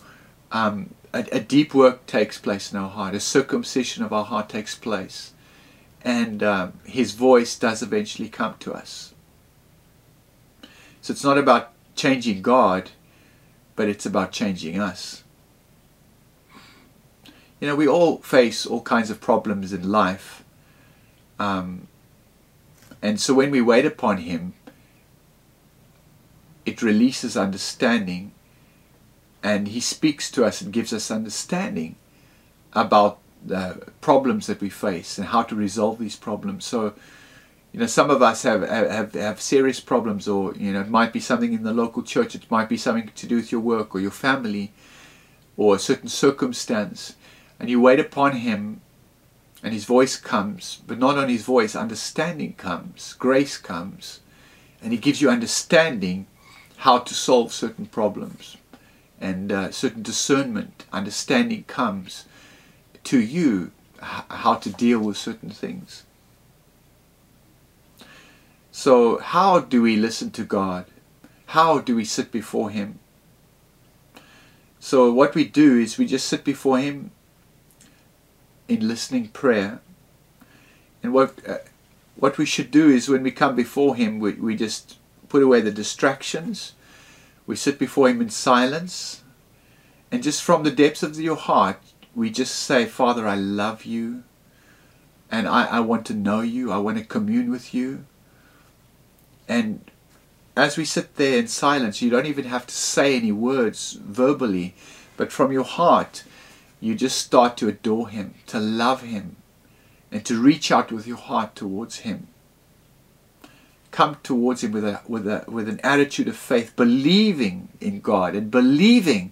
um, 0.52 0.94
a, 1.14 1.26
a, 1.32 1.40
deep 1.40 1.74
work 1.74 2.06
takes 2.06 2.38
place 2.38 2.72
in 2.72 2.78
our 2.78 2.90
heart. 2.90 3.16
A 3.16 3.20
circumcision 3.20 4.04
of 4.04 4.14
our 4.14 4.26
heart 4.26 4.50
takes 4.50 4.76
place. 4.76 5.34
And 6.04 6.44
um, 6.44 6.74
His 6.86 7.14
voice 7.14 7.58
does 7.58 7.82
eventually 7.82 8.30
come 8.30 8.56
to 8.60 8.74
us. 8.74 9.14
So 11.02 11.12
it's 11.12 11.24
not 11.24 11.38
about 11.38 11.72
changing 11.96 12.42
God, 12.42 12.92
but 13.76 13.88
it's 13.88 14.06
about 14.06 14.32
changing 14.32 14.80
us. 14.80 15.24
You 17.60 17.68
know, 17.68 17.76
we 17.76 17.88
all 17.88 18.18
face 18.18 18.66
all 18.66 18.82
kinds 18.82 19.10
of 19.10 19.22
problems 19.22 19.72
in 19.72 19.90
life. 19.90 20.44
Um, 21.40 21.88
and 23.02 23.20
so 23.20 23.34
when 23.34 23.52
we 23.52 23.62
wait 23.62 23.86
upon 23.86 24.18
Him, 24.18 24.54
it 26.66 26.82
releases 26.82 27.38
understanding 27.38 28.32
and 29.44 29.68
He 29.68 29.80
speaks 29.80 30.32
to 30.32 30.44
us 30.44 30.62
and 30.62 30.74
gives 30.74 30.92
us 30.92 31.12
understanding 31.12 31.96
about 32.74 33.20
the 33.46 33.92
problems 34.02 34.48
that 34.48 34.60
we 34.60 34.70
face 34.70 35.18
and 35.18 35.28
how 35.28 35.44
to 35.44 35.56
resolve 35.56 36.00
these 36.00 36.16
problems. 36.16 36.66
So, 36.66 36.94
you 37.72 37.80
know, 37.80 37.86
some 37.86 38.10
of 38.10 38.22
us 38.22 38.44
have, 38.44 38.68
have, 38.68 39.14
have 39.14 39.40
serious 39.40 39.80
problems, 39.80 40.28
or, 40.28 40.56
you 40.56 40.74
know, 40.74 40.82
it 40.82 40.90
might 40.90 41.14
be 41.14 41.20
something 41.20 41.54
in 41.54 41.64
the 41.64 41.74
local 41.74 42.02
church, 42.02 42.34
it 42.34 42.50
might 42.50 42.70
be 42.70 42.78
something 42.78 43.12
to 43.14 43.28
do 43.28 43.36
with 43.36 43.52
your 43.52 43.62
work 43.62 43.94
or 43.94 44.00
your 44.00 44.12
family 44.12 44.74
or 45.58 45.76
a 45.76 45.80
certain 45.80 46.10
circumstance. 46.10 47.16
And 47.60 47.70
you 47.70 47.80
wait 47.80 48.00
upon 48.00 48.38
Him, 48.38 48.82
and 49.64 49.74
His 49.74 49.86
voice 49.86 50.18
comes, 50.18 50.82
but 50.86 51.00
not 51.00 51.18
only 51.18 51.34
His 51.34 51.44
voice, 51.44 51.76
understanding 51.76 52.54
comes, 52.54 53.14
grace 53.14 53.58
comes, 53.58 54.20
and 54.82 54.92
He 54.92 54.98
gives 54.98 55.22
you 55.22 55.30
understanding 55.30 56.28
how 56.78 57.00
to 57.00 57.14
solve 57.14 57.54
certain 57.54 57.86
problems. 57.86 58.58
And 59.20 59.52
uh, 59.52 59.72
certain 59.72 60.04
discernment, 60.04 60.86
understanding 60.92 61.64
comes 61.64 62.26
to 63.06 63.20
you 63.20 63.72
how 64.02 64.56
to 64.56 64.70
deal 64.70 65.00
with 65.00 65.18
certain 65.18 65.50
things. 65.50 66.04
So, 68.72 69.20
how 69.20 69.62
do 69.62 69.82
we 69.82 69.96
listen 69.96 70.32
to 70.32 70.44
God? 70.44 70.86
How 71.48 71.80
do 71.80 71.96
we 71.96 72.04
sit 72.04 72.32
before 72.32 72.70
Him? 72.70 73.00
So, 74.80 75.12
what 75.12 75.34
we 75.34 75.46
do 75.46 75.80
is 75.80 75.98
we 75.98 76.06
just 76.06 76.28
sit 76.28 76.44
before 76.44 76.80
Him 76.80 77.12
in 78.68 78.88
listening 78.88 79.30
prayer. 79.30 79.80
And 81.04 81.14
what 81.14 81.40
uh, 81.48 81.58
what 82.16 82.38
we 82.38 82.46
should 82.46 82.72
do 82.72 82.90
is 82.90 83.10
when 83.10 83.24
we 83.24 83.32
come 83.32 83.56
before 83.56 83.96
Him, 83.96 84.20
we, 84.20 84.34
we 84.34 84.56
just 84.56 84.98
put 85.30 85.44
away 85.44 85.62
the 85.62 85.72
distractions. 85.72 86.74
We 87.46 87.56
sit 87.56 87.78
before 87.78 88.10
Him 88.10 88.22
in 88.22 88.30
silence. 88.30 89.24
And 90.12 90.24
just 90.24 90.42
from 90.42 90.64
the 90.64 90.72
depths 90.72 91.04
of 91.04 91.20
your 91.20 91.36
heart, 91.36 91.80
we 92.16 92.30
just 92.30 92.56
say, 92.56 92.86
Father, 92.86 93.28
I 93.28 93.36
love 93.36 93.84
you. 93.86 94.24
And 95.30 95.48
I, 95.48 95.66
I 95.66 95.80
want 95.82 96.06
to 96.08 96.14
know 96.14 96.42
you. 96.42 96.72
I 96.72 96.78
want 96.78 96.98
to 96.98 97.04
commune 97.04 97.52
with 97.52 97.74
you. 97.74 98.06
And 99.48 99.92
as 100.56 100.78
we 100.78 100.86
sit 100.86 101.16
there 101.18 101.38
in 101.38 101.48
silence, 101.48 102.02
you 102.02 102.10
don't 102.10 102.26
even 102.26 102.46
have 102.46 102.66
to 102.68 102.74
say 102.74 103.16
any 103.16 103.32
words 103.32 103.94
verbally, 103.94 104.74
but 105.18 105.32
from 105.32 105.52
your 105.52 105.66
heart, 105.66 106.24
you 106.86 106.94
just 106.94 107.18
start 107.18 107.58
to 107.58 107.68
adore 107.68 108.10
Him, 108.10 108.36
to 108.46 108.60
love 108.60 109.02
Him, 109.02 109.38
and 110.12 110.24
to 110.26 110.40
reach 110.40 110.72
out 110.72 110.92
with 110.92 111.08
your 111.08 111.18
heart 111.18 111.56
towards 111.56 112.00
Him. 112.00 112.28
Come 113.90 114.18
towards 114.22 114.64
Him 114.64 114.72
with, 114.72 114.86
a, 114.86 115.02
with, 115.08 115.28
a, 115.28 115.46
with 115.48 115.68
an 115.68 115.80
attitude 115.84 116.28
of 116.28 116.38
faith, 116.38 116.76
believing 116.76 117.70
in 117.82 118.02
God 118.02 118.36
and 118.36 118.52
believing 118.52 119.32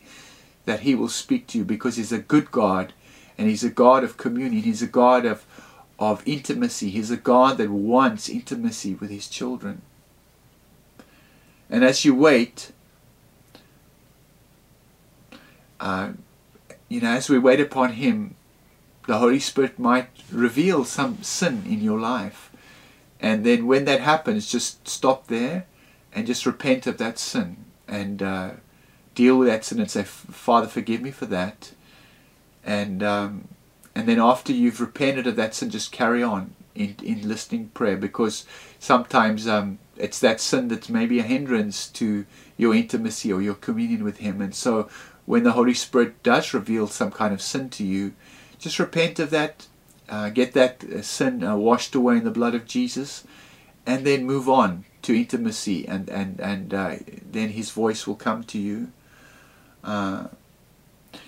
that 0.66 0.80
He 0.80 0.96
will 0.96 1.10
speak 1.10 1.46
to 1.48 1.60
you 1.60 1.64
because 1.64 1.98
He's 1.98 2.12
a 2.12 2.18
good 2.18 2.50
God 2.50 2.92
and 3.38 3.48
He's 3.48 3.64
a 3.64 3.70
God 3.70 4.04
of 4.04 4.18
communion. 4.18 4.64
He's 4.64 4.82
a 4.82 4.88
God 4.88 5.24
of, 5.24 5.46
of 6.00 6.24
intimacy. 6.26 6.90
He's 6.90 7.12
a 7.12 7.18
God 7.18 7.60
that 7.60 7.70
wants 7.70 8.30
intimacy 8.30 8.96
with 8.96 9.12
His 9.12 9.28
children. 9.28 9.84
And 11.70 11.84
as 11.84 12.04
you 12.04 12.16
wait, 12.16 12.72
uh, 15.80 16.14
you 16.94 17.02
know, 17.02 17.10
as 17.10 17.28
we 17.28 17.40
wait 17.40 17.60
upon 17.60 17.94
Him, 17.94 18.36
the 19.08 19.18
Holy 19.18 19.40
Spirit 19.40 19.80
might 19.80 20.10
reveal 20.32 20.86
some 20.86 21.24
sin 21.24 21.64
in 21.68 21.82
your 21.82 22.00
life. 22.00 22.52
And 23.20 23.44
then 23.44 23.66
when 23.66 23.86
that 23.86 24.00
happens, 24.00 24.52
just 24.52 24.88
stop 24.88 25.26
there 25.26 25.66
and 26.14 26.28
just 26.28 26.46
repent 26.46 26.86
of 26.86 27.00
that 27.00 27.18
sin 27.18 27.66
and 27.88 28.22
uh, 28.22 28.52
deal 29.16 29.40
with 29.40 29.48
that 29.48 29.66
sin 29.66 29.80
and 29.80 29.90
say, 29.90 30.04
Father, 30.04 30.68
forgive 30.68 31.02
me 31.02 31.10
for 31.10 31.26
that. 31.26 31.72
And 32.64 33.02
um, 33.02 33.48
and 33.96 34.08
then 34.08 34.20
after 34.20 34.54
you've 34.54 34.80
repented 34.80 35.26
of 35.26 35.36
that 35.36 35.56
sin, 35.56 35.72
just 35.72 35.92
carry 35.92 36.22
on 36.22 36.54
in, 36.76 36.96
in 37.04 37.28
listening 37.28 37.70
prayer 37.70 37.98
because 37.98 38.46
sometimes 38.78 39.48
um, 39.48 39.80
it's 39.98 40.20
that 40.20 40.40
sin 40.40 40.68
that's 40.68 40.90
maybe 40.90 41.20
a 41.20 41.24
hindrance 41.24 41.88
to 41.88 42.26
your 42.56 42.76
intimacy 42.76 43.34
or 43.34 43.42
your 43.42 43.56
communion 43.56 44.04
with 44.04 44.18
Him. 44.18 44.42
And 44.42 44.54
so 44.54 44.90
when 45.26 45.44
the 45.44 45.54
Holy 45.54 45.74
Spirit 45.74 46.22
does 46.24 46.54
reveal 46.54 46.88
some 46.88 47.12
kind 47.12 47.34
of 47.34 47.42
sin 47.42 47.70
to 47.72 47.84
you, 47.84 48.14
just 48.60 48.80
repent 48.80 49.20
of 49.20 49.30
that, 49.30 49.68
uh, 50.10 50.30
get 50.30 50.54
that 50.54 50.84
uh, 50.84 51.02
sin 51.02 51.44
uh, 51.44 51.56
washed 51.56 51.96
away 51.96 52.18
in 52.18 52.24
the 52.24 52.32
blood 52.32 52.56
of 52.56 52.66
Jesus, 52.66 53.24
and 53.86 54.06
then 54.06 54.26
move 54.26 54.50
on 54.50 54.86
to 55.02 55.16
intimacy, 55.16 55.88
and 55.88 56.10
and 56.10 56.40
and 56.40 56.74
uh, 56.74 56.96
then 57.32 57.50
His 57.50 57.72
voice 57.72 58.08
will 58.08 58.16
come 58.16 58.44
to 58.46 58.58
you. 58.58 58.92
Uh, 59.84 60.28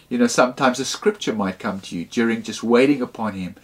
you 0.09 0.17
know, 0.17 0.27
sometimes 0.27 0.79
a 0.79 0.85
scripture 0.85 1.33
might 1.33 1.59
come 1.59 1.79
to 1.81 1.97
you 1.97 2.05
during 2.05 2.43
just 2.43 2.63
waiting 2.63 3.01
upon 3.01 3.33
Him. 3.33 3.55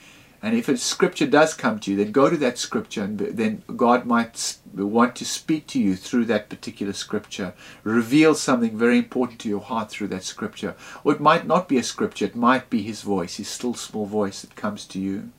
And 0.44 0.58
if 0.58 0.68
a 0.68 0.76
scripture 0.76 1.28
does 1.28 1.54
come 1.54 1.80
to 1.80 1.92
you, 1.92 1.98
then 1.98 2.12
go 2.12 2.30
to 2.30 2.38
that 2.38 2.58
scripture, 2.58 3.04
and 3.04 3.20
then 3.20 3.62
God 3.76 4.06
might 4.06 4.58
want 4.74 5.16
to 5.18 5.26
speak 5.26 5.68
to 5.68 5.80
you 5.80 5.96
through 5.96 6.26
that 6.26 6.50
particular 6.50 6.94
scripture, 6.94 7.54
reveal 7.84 8.36
something 8.36 8.78
very 8.78 8.98
important 8.98 9.40
to 9.42 9.50
your 9.50 9.62
heart 9.62 9.90
through 9.90 10.08
that 10.10 10.24
scripture. 10.24 10.76
Or 11.04 11.14
it 11.14 11.20
might 11.20 11.46
not 11.46 11.68
be 11.68 11.78
a 11.78 11.84
scripture, 11.84 12.26
it 12.26 12.36
might 12.36 12.70
be 12.70 12.82
His 12.82 13.02
voice, 13.02 13.38
His 13.38 13.48
still 13.48 13.74
small 13.74 14.06
voice 14.06 14.42
that 14.42 14.56
comes 14.56 14.86
to 14.88 15.00
you. 15.00 15.30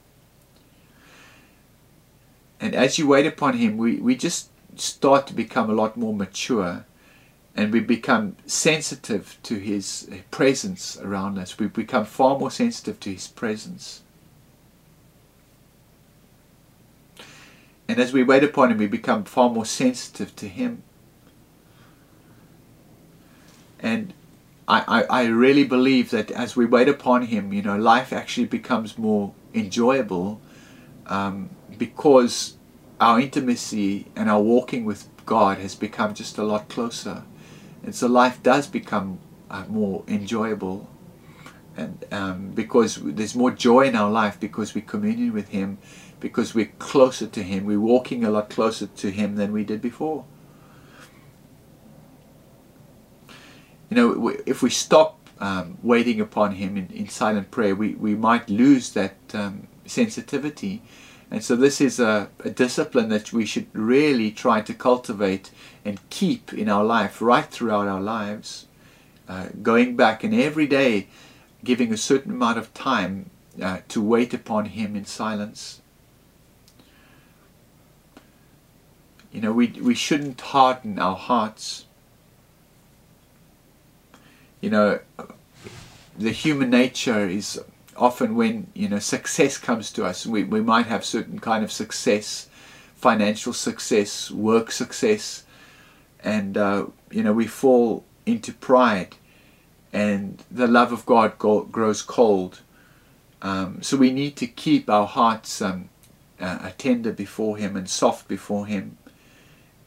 And 2.61 2.75
as 2.75 2.99
you 2.99 3.07
wait 3.07 3.27
upon 3.27 3.55
Him, 3.59 3.77
we, 3.77 3.97
we 3.97 4.15
just 4.15 4.49
start 4.77 5.27
to 5.27 5.35
become 5.35 5.69
a 5.69 5.75
lot 5.75 5.97
more 5.97 6.15
mature 6.15 6.85
and 7.55 7.73
we 7.73 7.81
become 7.81 8.37
sensitive 8.47 9.39
to 9.43 9.57
his 9.57 10.09
presence 10.31 10.99
around 10.99 11.39
us. 11.39 11.59
We 11.59 11.67
become 11.67 12.07
far 12.07 12.39
more 12.39 12.51
sensitive 12.51 12.99
to 13.01 13.13
his 13.13 13.29
presence. 13.29 14.03
And 17.89 17.99
as 17.99 18.13
we 18.13 18.23
wait 18.23 18.45
upon 18.45 18.71
him, 18.71 18.79
we 18.79 18.87
become 18.87 19.25
far 19.25 19.51
more 19.51 19.67
sensitive 19.67 20.35
to 20.37 20.49
him. 20.49 20.83
And 23.81 24.15
I, 24.69 25.03
I, 25.11 25.23
I 25.23 25.25
really 25.27 25.65
believe 25.65 26.11
that 26.11 26.31
as 26.31 26.57
we 26.57 26.65
wait 26.65 26.89
upon 26.89 27.23
him, 27.23 27.53
you 27.53 27.63
know, 27.63 27.77
life 27.77 28.13
actually 28.13 28.47
becomes 28.47 28.97
more 28.97 29.35
enjoyable 29.53 30.41
um, 31.07 31.51
because 31.77 32.57
our 33.01 33.21
intimacy 33.21 34.07
and 34.15 34.31
our 34.31 34.41
walking 34.41 34.85
with 34.85 35.09
God 35.27 35.59
has 35.59 35.75
become 35.75 36.15
just 36.15 36.39
a 36.39 36.45
lot 36.45 36.69
closer 36.69 37.25
and 37.83 37.95
so 37.95 38.07
life 38.07 38.43
does 38.43 38.67
become 38.67 39.19
uh, 39.51 39.65
more 39.69 40.05
enjoyable 40.09 40.89
and 41.77 42.05
um, 42.13 42.51
because 42.51 42.97
there's 42.97 43.35
more 43.35 43.51
joy 43.51 43.83
in 43.83 43.97
our 43.97 44.11
life 44.11 44.39
because 44.39 44.75
we're 44.75 44.83
communing 44.83 45.33
with 45.33 45.49
him 45.49 45.79
because 46.23 46.55
we're 46.55 46.73
closer 46.79 47.27
to 47.27 47.43
him 47.43 47.65
we're 47.65 47.81
walking 47.81 48.25
a 48.25 48.31
lot 48.31 48.49
closer 48.49 48.87
to 48.87 49.11
him 49.11 49.37
than 49.37 49.53
we 49.53 49.65
did 49.65 49.83
before 49.83 50.25
you 53.91 53.97
know 53.97 54.29
if 54.47 54.63
we 54.63 54.71
stop 54.71 55.19
um, 55.41 55.77
waiting 55.83 56.21
upon 56.21 56.53
him 56.53 56.77
in, 56.77 56.87
in, 56.95 57.09
silent 57.09 57.51
prayer 57.51 57.75
we, 57.75 57.95
we 57.95 58.15
might 58.15 58.49
lose 58.49 58.93
that 58.93 59.17
um, 59.35 59.67
sensitivity 59.85 60.81
and 61.33 61.43
so 61.43 61.57
this 61.57 61.81
is 61.81 61.99
a, 61.99 62.29
a, 62.45 62.51
discipline 62.51 63.09
that 63.09 63.33
we 63.33 63.47
should 63.47 63.67
really 63.73 64.31
try 64.31 64.61
to 64.61 64.75
cultivate 64.75 65.51
and 65.83 65.99
keep 66.11 66.53
in 66.53 66.69
our 66.69 66.85
life 66.85 67.23
right 67.23 67.47
throughout 67.47 67.89
our 67.89 68.03
lives. 68.03 68.67
Uh, 69.27 69.47
going 69.63 69.97
back 69.97 70.23
and 70.23 70.35
every 70.35 70.67
day 70.67 71.07
giving 71.65 71.91
a 71.91 71.97
certain 71.97 72.33
amount 72.33 72.59
of 72.59 72.75
time 72.75 73.31
uh, 73.63 73.79
to 73.89 74.03
wait 74.03 74.35
upon 74.35 74.67
Him 74.67 74.95
in 74.95 75.07
silence. 75.07 75.81
You 79.33 79.41
know, 79.41 79.53
we, 79.53 79.69
we 79.69 79.95
shouldn't 79.95 80.41
harden 80.41 80.99
our 80.99 81.17
hearts. 81.17 81.87
You 84.61 84.71
know, 84.71 85.01
the 86.17 86.31
human 86.31 86.71
nature 86.71 87.27
is 87.27 87.61
often 87.97 88.35
when 88.35 88.67
you 88.75 88.89
know 88.89 88.99
success 88.99 89.59
comes 89.59 89.93
to 89.93 90.05
us, 90.05 90.27
we, 90.27 90.45
we 90.45 90.61
might 90.61 90.87
have 90.87 91.05
certain 91.05 91.39
kind 91.39 91.65
of 91.65 91.73
success, 91.73 92.49
financial 92.95 93.53
success, 93.53 94.31
work 94.31 94.71
success, 94.71 95.45
and 96.23 96.57
uh, 96.57 96.87
you 97.11 97.23
know 97.23 97.33
we 97.33 97.47
fall 97.47 98.05
into 98.27 98.53
pride, 98.53 99.17
and 99.93 100.45
the 100.51 100.67
love 100.67 100.93
of 100.93 101.07
God 101.07 101.39
go, 101.39 101.63
grows 101.63 102.03
cold. 102.03 102.61
Um, 103.41 103.83
so 103.83 103.97
we 103.97 104.13
need 104.13 104.37
to 104.37 104.47
keep 104.47 104.89
our 104.89 105.07
hearts 105.07 105.61
um, 105.61 105.89
uh, 106.39 106.71
tender 106.79 107.13
before 107.13 107.57
Him 107.57 107.77
and 107.77 107.89
soft 107.89 108.29
before 108.29 108.67
Him, 108.67 108.99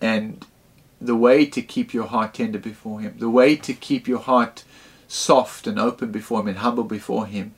and 0.01 0.45
the 1.01 1.15
way 1.15 1.45
to 1.45 1.61
keep 1.61 1.93
your 1.93 2.07
heart 2.07 2.33
tender 2.33 2.59
before 2.59 2.99
Him, 2.99 3.15
the 3.17 3.29
way 3.29 3.55
to 3.55 3.73
keep 3.73 4.07
your 4.07 4.19
heart 4.19 4.63
soft 5.07 5.67
and 5.67 5.79
open 5.79 6.11
before 6.11 6.41
Him 6.41 6.47
and 6.47 6.57
humble 6.57 6.83
before 6.83 7.25
Him 7.25 7.53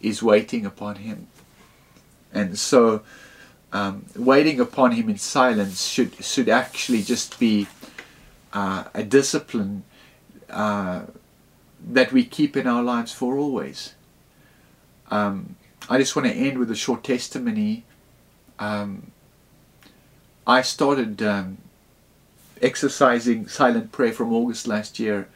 is 0.00 0.22
waiting 0.22 0.66
upon 0.66 0.96
Him. 0.96 1.28
And 2.32 2.58
so, 2.58 3.02
um, 3.72 4.06
waiting 4.16 4.60
upon 4.60 4.92
Him 4.92 5.08
in 5.08 5.18
silence 5.18 5.86
should 5.86 6.24
should 6.24 6.48
actually 6.48 7.02
just 7.02 7.38
be 7.38 7.66
uh, 8.52 8.84
a 8.94 9.02
discipline 9.02 9.84
uh, 10.50 11.02
that 11.84 12.12
we 12.12 12.24
keep 12.24 12.56
in 12.56 12.66
our 12.66 12.82
lives 12.82 13.12
for 13.12 13.36
always. 13.36 13.94
Um, 15.10 15.56
I 15.88 15.98
just 15.98 16.14
want 16.14 16.28
to 16.28 16.34
end 16.34 16.58
with 16.58 16.70
a 16.70 16.76
short 16.76 17.04
testimony. 17.04 17.84
Um, 18.58 19.10
I 20.46 20.62
started 20.62 21.22
um, 21.22 21.58
exercising 22.62 23.48
silent 23.48 23.92
prayer 23.92 24.12
from 24.12 24.32
August 24.32 24.66
last 24.66 24.98
year 24.98 25.28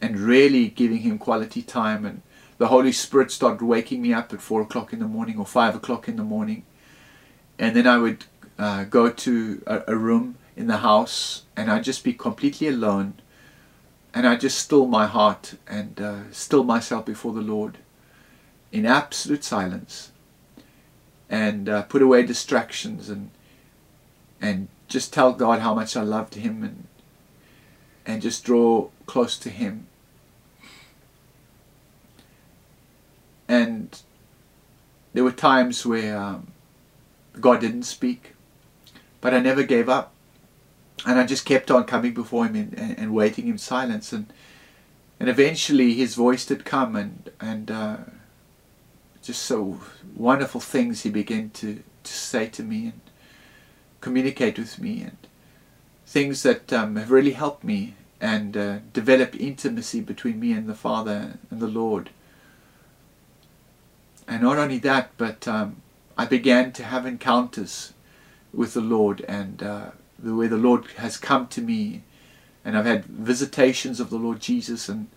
and 0.00 0.18
really 0.18 0.68
giving 0.68 0.98
Him 0.98 1.18
quality 1.18 1.62
time. 1.62 2.04
And 2.04 2.22
the 2.58 2.68
Holy 2.68 2.92
Spirit 2.92 3.30
started 3.30 3.64
waking 3.64 4.02
me 4.02 4.12
up 4.12 4.32
at 4.32 4.40
4 4.40 4.62
o'clock 4.62 4.92
in 4.92 5.00
the 5.00 5.06
morning 5.06 5.38
or 5.38 5.46
5 5.46 5.74
o'clock 5.74 6.08
in 6.08 6.16
the 6.16 6.22
morning. 6.22 6.64
And 7.58 7.74
then 7.74 7.86
I 7.86 7.98
would 7.98 8.24
uh, 8.58 8.84
go 8.84 9.10
to 9.10 9.62
a, 9.66 9.82
a 9.88 9.96
room 9.96 10.36
in 10.56 10.66
the 10.66 10.78
house 10.78 11.42
and 11.56 11.70
I'd 11.70 11.84
just 11.84 12.04
be 12.04 12.12
completely 12.12 12.68
alone 12.68 13.14
and 14.14 14.26
I 14.26 14.36
just 14.36 14.58
still 14.58 14.86
my 14.86 15.06
heart 15.06 15.56
and 15.66 16.00
uh, 16.00 16.32
still 16.32 16.64
myself 16.64 17.04
before 17.04 17.34
the 17.34 17.42
Lord 17.42 17.76
in 18.72 18.86
absolute 18.86 19.44
silence 19.44 20.10
and 21.28 21.68
uh, 21.68 21.82
put 21.82 22.00
away 22.00 22.22
distractions 22.22 23.10
and 23.10 23.30
and 24.40 24.68
just 24.88 25.12
tell 25.12 25.32
God 25.32 25.60
how 25.60 25.74
much 25.74 25.96
I 25.96 26.02
loved 26.02 26.34
him 26.34 26.62
and 26.62 26.86
and 28.06 28.22
just 28.22 28.44
draw 28.44 28.88
close 29.06 29.36
to 29.38 29.50
him. 29.50 29.86
And 33.48 34.00
there 35.12 35.24
were 35.24 35.32
times 35.32 35.84
where 35.84 36.16
um, 36.16 36.48
God 37.40 37.60
didn't 37.60 37.82
speak 37.82 38.36
but 39.26 39.34
I 39.34 39.40
never 39.40 39.64
gave 39.64 39.88
up. 39.88 40.12
And 41.04 41.18
I 41.18 41.26
just 41.26 41.44
kept 41.44 41.68
on 41.68 41.82
coming 41.82 42.14
before 42.14 42.46
him 42.46 42.54
and, 42.54 42.78
and, 42.78 42.96
and, 42.96 43.12
waiting 43.12 43.48
in 43.48 43.58
silence. 43.58 44.12
And 44.12 44.32
and 45.18 45.28
eventually 45.28 45.94
his 45.94 46.14
voice 46.14 46.46
did 46.46 46.64
come 46.64 46.94
and 46.94 47.30
and 47.40 47.68
uh, 47.68 47.96
just 49.22 49.42
so 49.42 49.80
wonderful 50.14 50.60
things 50.60 51.02
he 51.02 51.10
began 51.10 51.50
to, 51.50 51.82
to 52.04 52.12
say 52.12 52.46
to 52.50 52.62
me. 52.62 52.84
And 52.84 53.00
communicate 54.06 54.56
with 54.56 54.78
me 54.80 55.02
and 55.02 55.16
things 56.06 56.44
that 56.44 56.72
um, 56.72 56.94
have 56.94 57.10
really 57.10 57.32
helped 57.32 57.64
me 57.64 57.96
and 58.20 58.56
uh, 58.56 58.78
develop 58.92 59.34
intimacy 59.34 60.00
between 60.00 60.38
me 60.38 60.52
and 60.52 60.68
the 60.68 60.76
Father 60.76 61.38
and 61.50 61.58
the 61.58 61.66
Lord. 61.66 62.10
And 64.28 64.44
not 64.44 64.58
only 64.58 64.78
that, 64.78 65.10
but 65.16 65.48
um, 65.48 65.82
I 66.16 66.24
began 66.24 66.70
to 66.74 66.84
have 66.84 67.04
encounters 67.04 67.94
with 68.54 68.74
the 68.74 68.80
Lord 68.80 69.22
and 69.22 69.60
uh, 69.60 69.90
the 70.16 70.36
way 70.36 70.46
the 70.46 70.56
Lord 70.56 70.86
has 70.98 71.16
come 71.16 71.48
to 71.48 71.60
me, 71.60 72.02
and 72.64 72.78
I've 72.78 72.86
had 72.86 73.06
visitations 73.06 73.98
of 73.98 74.10
the 74.10 74.18
Lord 74.18 74.38
Jesus, 74.38 74.88
and 74.88 75.08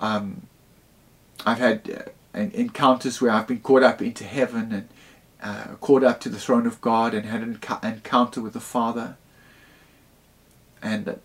um, 0.00 0.42
I've 1.44 1.58
had 1.58 2.12
uh, 2.32 2.38
encounters 2.38 3.20
where 3.20 3.32
I've 3.32 3.48
been 3.48 3.58
caught 3.58 3.82
up 3.82 4.00
into 4.00 4.22
heaven 4.22 4.72
and 4.72 4.88
uh, 5.44 5.74
caught 5.80 6.02
up 6.02 6.20
to 6.20 6.30
the 6.30 6.38
throne 6.38 6.66
of 6.66 6.80
God 6.80 7.12
and 7.12 7.26
had 7.26 7.42
an 7.42 7.60
encounter 7.82 8.40
with 8.40 8.54
the 8.54 8.60
Father. 8.60 9.16
And 10.82 11.20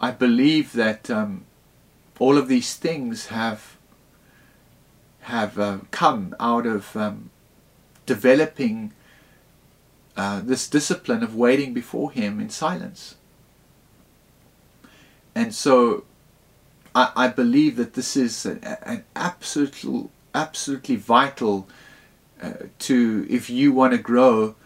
I 0.00 0.10
believe 0.10 0.72
that 0.72 1.10
um, 1.10 1.44
all 2.18 2.38
of 2.38 2.48
these 2.48 2.74
things 2.76 3.26
have 3.26 3.76
have 5.22 5.58
uh, 5.58 5.78
come 5.92 6.34
out 6.40 6.66
of 6.66 6.96
um, 6.96 7.30
developing 8.06 8.92
uh, 10.16 10.40
this 10.42 10.68
discipline 10.68 11.22
of 11.22 11.36
waiting 11.36 11.72
before 11.72 12.10
Him 12.10 12.40
in 12.40 12.50
silence. 12.50 13.16
And 15.34 15.54
so 15.54 16.04
I, 16.94 17.12
I 17.14 17.28
believe 17.28 17.76
that 17.76 17.94
this 17.94 18.16
is 18.16 18.44
an, 18.44 18.58
an 18.82 19.04
absolutely, 19.14 20.08
absolutely 20.34 20.96
vital 20.96 21.68
uh, 22.42 22.54
to, 22.80 23.26
if 23.30 23.48
you 23.48 23.72
want 23.72 23.92
to 23.92 23.98
grow, 23.98 24.56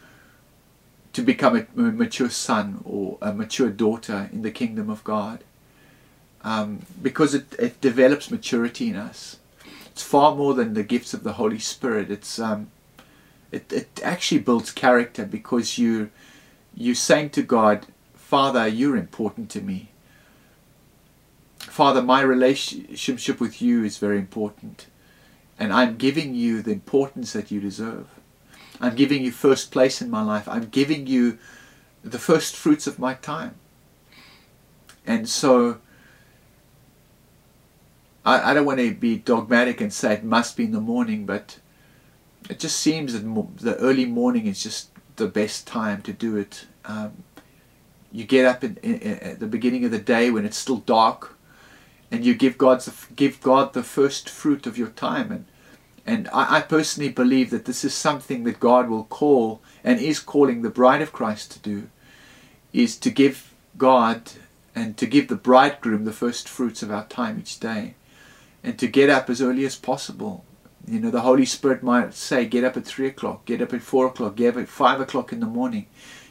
to 1.12 1.22
become 1.22 1.56
a, 1.56 1.66
mature 1.80 2.30
son 2.30 2.82
or 2.84 3.18
a 3.22 3.32
mature 3.32 3.70
daughter 3.70 4.28
in 4.32 4.42
the 4.42 4.50
kingdom 4.50 4.90
of 4.90 5.04
God. 5.04 5.44
Um, 6.42 6.86
because 7.02 7.34
it, 7.34 7.54
it 7.58 7.80
develops 7.80 8.30
maturity 8.30 8.88
in 8.88 8.96
us. 8.96 9.38
It's 9.86 10.02
far 10.02 10.34
more 10.34 10.54
than 10.54 10.74
the 10.74 10.82
gifts 10.82 11.14
of 11.14 11.24
the 11.24 11.32
Holy 11.32 11.58
Spirit. 11.58 12.10
It's 12.10 12.38
um, 12.38 12.70
it, 13.50 13.72
it 13.72 14.00
actually 14.02 14.40
builds 14.40 14.70
character 14.70 15.24
because 15.24 15.78
you 15.78 16.10
you're 16.74 16.94
saying 16.94 17.30
to 17.30 17.42
God, 17.42 17.86
Father, 18.14 18.68
you're 18.68 18.96
important 18.96 19.48
to 19.50 19.60
me. 19.60 19.88
Father, 21.58 22.02
my 22.02 22.20
relationship 22.20 23.40
with 23.40 23.62
you 23.62 23.84
is 23.84 23.98
very 23.98 24.18
important. 24.18 24.86
And 25.58 25.72
I'm 25.72 25.96
giving 25.96 26.34
you 26.34 26.62
the 26.62 26.72
importance 26.72 27.32
that 27.32 27.50
you 27.50 27.60
deserve. 27.60 28.08
I'm 28.80 28.94
giving 28.94 29.24
you 29.24 29.32
first 29.32 29.70
place 29.70 30.02
in 30.02 30.10
my 30.10 30.22
life. 30.22 30.48
I'm 30.48 30.68
giving 30.68 31.06
you 31.06 31.38
the 32.04 32.18
first 32.18 32.54
fruits 32.54 32.86
of 32.86 32.98
my 32.98 33.14
time. 33.14 33.54
And 35.06 35.28
so 35.28 35.78
I, 38.24 38.50
I 38.50 38.54
don't 38.54 38.66
want 38.66 38.80
to 38.80 38.92
be 38.92 39.16
dogmatic 39.16 39.80
and 39.80 39.92
say 39.92 40.14
it 40.14 40.24
must 40.24 40.56
be 40.56 40.64
in 40.64 40.72
the 40.72 40.80
morning, 40.80 41.24
but 41.24 41.58
it 42.50 42.58
just 42.58 42.78
seems 42.78 43.12
that 43.12 43.22
the 43.58 43.76
early 43.76 44.04
morning 44.04 44.46
is 44.46 44.62
just 44.62 44.90
the 45.16 45.28
best 45.28 45.66
time 45.66 46.02
to 46.02 46.12
do 46.12 46.36
it. 46.36 46.66
Um, 46.84 47.24
you 48.12 48.24
get 48.24 48.44
up 48.44 48.62
in, 48.62 48.76
in, 48.82 48.98
in, 48.98 49.18
at 49.18 49.40
the 49.40 49.46
beginning 49.46 49.84
of 49.84 49.90
the 49.90 49.98
day 49.98 50.30
when 50.30 50.44
it's 50.44 50.58
still 50.58 50.78
dark, 50.78 51.35
and 52.10 52.24
you 52.24 52.34
give 52.34 52.56
God 52.56 52.80
the, 52.80 52.94
give 53.14 53.40
God 53.40 53.72
the 53.72 53.82
first 53.82 54.28
fruit 54.28 54.66
of 54.66 54.78
your 54.78 54.88
time. 54.88 55.32
And 55.32 55.46
and 56.08 56.28
I, 56.28 56.58
I 56.58 56.60
personally 56.60 57.10
believe 57.10 57.50
that 57.50 57.64
this 57.64 57.84
is 57.84 57.94
something 57.94 58.44
that 58.44 58.60
God 58.60 58.88
will 58.88 59.04
call 59.04 59.60
and 59.82 59.98
is 59.98 60.20
calling 60.20 60.62
the 60.62 60.70
bride 60.70 61.02
of 61.02 61.12
Christ 61.12 61.50
to 61.52 61.58
do, 61.58 61.88
is 62.72 62.96
to 62.98 63.10
give 63.10 63.52
God 63.76 64.32
and 64.74 64.96
to 64.98 65.06
give 65.06 65.28
the 65.28 65.36
bridegroom 65.36 66.04
the 66.04 66.12
first 66.12 66.48
fruits 66.48 66.82
of 66.82 66.92
our 66.92 67.06
time 67.06 67.38
each 67.38 67.58
day, 67.58 67.94
and 68.62 68.78
to 68.78 68.86
get 68.86 69.10
up 69.10 69.28
as 69.28 69.42
early 69.42 69.64
as 69.64 69.74
possible 69.74 70.44
you 70.86 71.00
know, 71.00 71.10
the 71.10 71.22
Holy 71.22 71.44
Spirit 71.44 71.82
might 71.82 72.14
say, 72.14 72.46
get 72.46 72.62
up 72.62 72.76
at 72.76 72.84
3 72.84 73.08
o'clock, 73.08 73.44
get 73.44 73.60
up 73.60 73.74
at 73.74 73.82
4 73.82 74.06
o'clock, 74.06 74.36
get 74.36 74.54
up 74.54 74.62
at 74.62 74.68
5 74.68 75.00
o'clock 75.00 75.32
in 75.32 75.40
the 75.40 75.46
morning, 75.46 75.86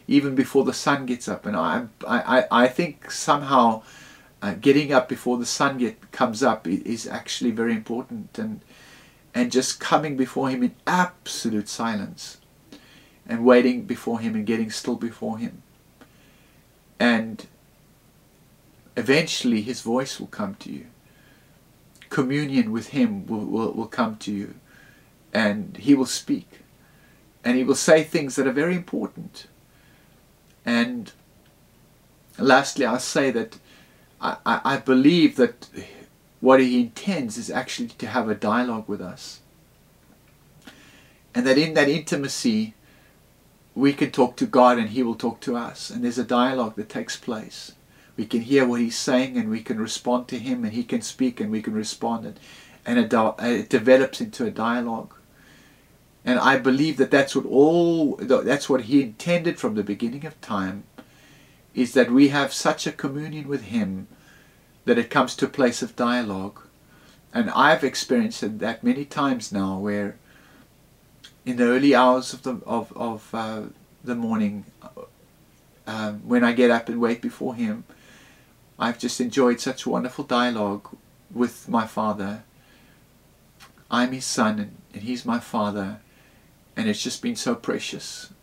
even 0.08 0.34
before 0.34 0.64
the 0.64 0.74
sun 0.74 1.06
gets 1.06 1.28
up. 1.28 1.46
And 1.46 1.58
I, 1.58 1.88
I, 2.08 2.46
I 2.50 2.68
think 2.68 3.12
somehow 3.12 3.84
uh, 4.46 4.54
getting 4.54 4.94
up 4.94 5.10
before 5.10 5.38
the 5.40 5.46
sun 5.46 5.80
get, 5.80 6.12
comes 6.12 6.44
up 6.44 6.68
is 6.68 7.08
actually 7.08 7.50
very 7.50 7.74
important. 7.74 8.38
And, 8.38 8.62
and 9.34 9.52
just 9.52 9.80
coming 9.80 10.16
before 10.16 10.50
Him 10.50 10.62
in 10.62 10.76
absolute 10.86 11.68
silence 11.68 12.38
and 13.28 13.44
waiting 13.44 13.86
before 13.86 14.20
Him 14.20 14.36
and 14.36 14.46
getting 14.46 14.70
still 14.70 14.98
before 14.98 15.40
Him. 15.40 15.64
And 17.00 17.48
eventually 18.96 19.64
His 19.64 19.82
voice 19.82 20.20
will 20.20 20.28
come 20.28 20.54
to 20.56 20.72
you 20.72 20.86
communion 22.12 22.72
with 22.72 22.90
Him 22.90 23.26
will, 23.26 23.46
will, 23.46 23.72
will 23.72 23.88
come 23.88 24.16
to 24.18 24.32
you 24.32 24.54
and 25.34 25.76
He 25.78 25.96
will 25.96 26.06
speak 26.06 26.48
and 27.44 27.58
He 27.58 27.64
will 27.64 27.76
say 27.76 28.04
things 28.04 28.36
that 28.36 28.46
are 28.46 28.54
very 28.54 28.76
important. 28.76 29.48
And 30.64 31.12
lastly, 32.38 32.86
I'll 32.86 33.00
say 33.00 33.32
that 33.32 33.58
I, 34.46 34.62
I, 34.64 34.78
believe 34.78 35.36
that 35.36 35.70
what 36.40 36.60
He 36.60 36.80
intends 36.80 37.38
is 37.38 37.50
actually 37.50 37.90
to 37.90 38.08
have 38.08 38.30
a 38.30 38.36
dialogue 38.36 38.88
with 38.88 39.02
us. 39.02 39.42
And 41.34 41.46
that 41.46 41.58
in 41.58 41.74
that 41.74 41.90
intimacy, 41.90 42.74
we 43.74 43.94
can 43.94 44.12
talk 44.12 44.36
to 44.38 44.46
God 44.46 44.78
and 44.78 44.90
He 44.90 45.04
will 45.04 45.16
talk 45.16 45.42
to 45.42 45.56
us. 45.56 45.90
And 45.90 46.04
there's 46.04 46.18
a 46.18 46.24
dialogue 46.24 46.76
that 46.76 46.90
takes 46.90 47.18
place 47.18 47.74
we 48.18 48.26
can 48.26 48.42
hear 48.42 48.66
what 48.66 48.80
he's 48.80 48.98
saying 48.98 49.38
and 49.38 49.50
we 49.50 49.62
can 49.62 49.80
respond 49.80 50.28
to 50.30 50.40
him 50.40 50.64
and 50.64 50.74
he 50.74 50.84
can 50.84 51.02
speak 51.02 51.40
and 51.40 51.52
we 51.52 51.62
can 51.62 51.74
respond 51.74 52.26
and, 52.26 52.40
and 52.86 53.00
it, 53.00 53.14
it 53.40 53.70
develops 53.70 54.22
into 54.22 54.46
a 54.46 54.52
dialogue 54.52 55.14
and 56.24 56.40
I 56.40 56.58
believe 56.58 56.98
that 56.98 57.12
that's 57.12 57.36
what 57.36 57.46
all 57.46 58.16
that's 58.18 58.70
what 58.70 58.84
he 58.84 59.02
intended 59.02 59.60
from 59.60 59.76
the 59.76 59.84
beginning 59.84 60.26
of 60.26 60.40
time 60.42 60.84
is 61.74 61.94
that 61.94 62.10
we 62.10 62.30
have 62.30 62.54
such 62.54 62.88
a 62.88 62.92
communion 62.92 63.48
with 63.48 63.64
him 63.64 64.08
that 64.86 64.98
it 64.98 65.10
comes 65.10 65.36
to 65.36 65.46
a 65.46 65.50
place 65.50 65.82
of 65.82 65.96
dialogue 65.96 66.62
and 67.34 67.50
I've 67.50 67.84
experienced 67.84 68.60
that 68.60 68.84
many 68.84 69.06
times 69.06 69.52
now 69.52 69.78
where 69.78 70.18
in 71.46 71.58
the 71.58 71.66
early 71.66 71.94
hours 71.94 72.34
of 72.34 72.44
the 72.44 72.56
of, 72.66 72.94
of 72.96 73.30
uh, 73.34 73.64
the 74.04 74.16
morning 74.16 74.66
um, 75.88 76.22
when 76.28 76.44
I 76.44 76.54
get 76.54 76.72
up 76.72 76.90
and 76.90 77.00
wait 77.00 77.22
before 77.22 77.56
him 77.56 77.84
I've 78.78 79.00
just 79.00 79.22
enjoyed 79.22 79.60
such 79.60 79.88
wonderful 79.88 80.26
dialogue 80.26 80.90
with 81.32 81.70
my 81.70 81.88
father. 81.88 82.44
I'm 83.90 84.12
his 84.12 84.26
son 84.26 84.60
and, 84.60 84.78
and 84.94 85.04
he's 85.04 85.26
my 85.26 85.40
father 85.40 86.00
and 86.76 86.90
it's 86.90 87.02
just 87.02 87.22
been 87.22 87.36
so 87.36 87.56
precious. 87.56 88.34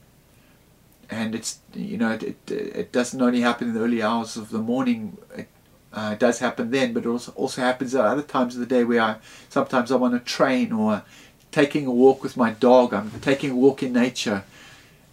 And 1.10 1.34
it's, 1.34 1.58
you 1.74 1.98
know, 1.98 2.12
it, 2.12 2.22
it, 2.22 2.50
it 2.50 2.92
doesn't 2.92 3.20
only 3.20 3.42
happen 3.42 3.68
in 3.68 3.74
the 3.74 3.80
early 3.80 4.02
hours 4.02 4.36
of 4.36 4.48
the 4.48 4.58
morning, 4.58 5.18
it, 5.36 5.48
Uh, 5.92 6.10
it 6.14 6.18
does 6.18 6.38
happen 6.38 6.70
then, 6.70 6.92
but 6.92 7.04
it 7.04 7.08
also, 7.08 7.32
also 7.32 7.60
happens 7.60 7.94
at 7.94 8.04
other 8.04 8.22
times 8.22 8.54
of 8.54 8.60
the 8.60 8.66
day 8.66 8.82
where 8.82 9.00
I 9.00 9.16
sometimes 9.48 9.90
I'm 9.90 10.02
on 10.02 10.14
a 10.14 10.20
train 10.20 10.72
or 10.72 11.02
taking 11.50 11.86
a 11.86 11.90
walk 11.90 12.22
with 12.22 12.36
my 12.36 12.50
dog. 12.50 12.94
I'm 12.94 13.10
taking 13.20 13.50
a 13.50 13.56
walk 13.56 13.82
in 13.82 13.92
nature, 13.92 14.44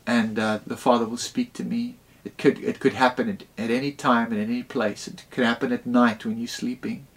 and 0.08 0.40
uh, 0.40 0.60
the 0.66 0.78
Father 0.78 1.06
will 1.06 1.18
speak 1.18 1.54
to 1.54 1.64
me. 1.64 1.96
It 2.24 2.38
could 2.38 2.64
it 2.64 2.80
could 2.80 2.94
happen 2.94 3.30
at, 3.30 3.44
at 3.62 3.72
any 3.72 3.92
time 3.92 4.32
in 4.32 4.40
any 4.40 4.64
place. 4.64 5.08
It 5.08 5.26
could 5.32 5.46
happen 5.46 5.74
at 5.74 5.86
night 5.86 6.26
when 6.26 6.38
you're 6.38 6.48
sleeping, 6.48 7.08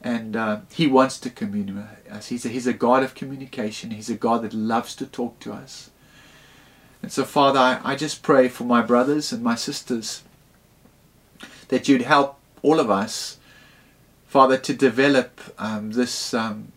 and 0.00 0.36
uh, 0.36 0.60
He 0.72 0.86
wants 0.86 1.18
to 1.20 1.30
commune 1.30 1.74
with 1.74 2.12
us. 2.12 2.28
He's 2.28 2.46
a, 2.46 2.48
He's 2.48 2.68
a 2.68 2.72
God 2.72 3.02
of 3.02 3.16
communication. 3.16 3.90
He's 3.90 4.10
a 4.10 4.14
God 4.14 4.42
that 4.42 4.54
loves 4.54 4.94
to 4.96 5.06
talk 5.06 5.40
to 5.40 5.52
us. 5.52 5.90
And 7.02 7.10
so, 7.12 7.24
Father, 7.24 7.58
I, 7.58 7.80
I 7.84 7.96
just 7.96 8.22
pray 8.22 8.48
for 8.48 8.64
my 8.64 8.82
brothers 8.82 9.32
and 9.32 9.42
my 9.42 9.54
sisters 9.54 10.22
that 11.68 11.88
you'd 11.88 12.02
help 12.02 12.35
all 12.62 12.80
of 12.80 12.90
us, 12.90 13.38
Father, 14.26 14.58
to 14.58 14.74
develop 14.74 15.40
um, 15.58 15.92
this 15.92 16.34
um, 16.34 16.72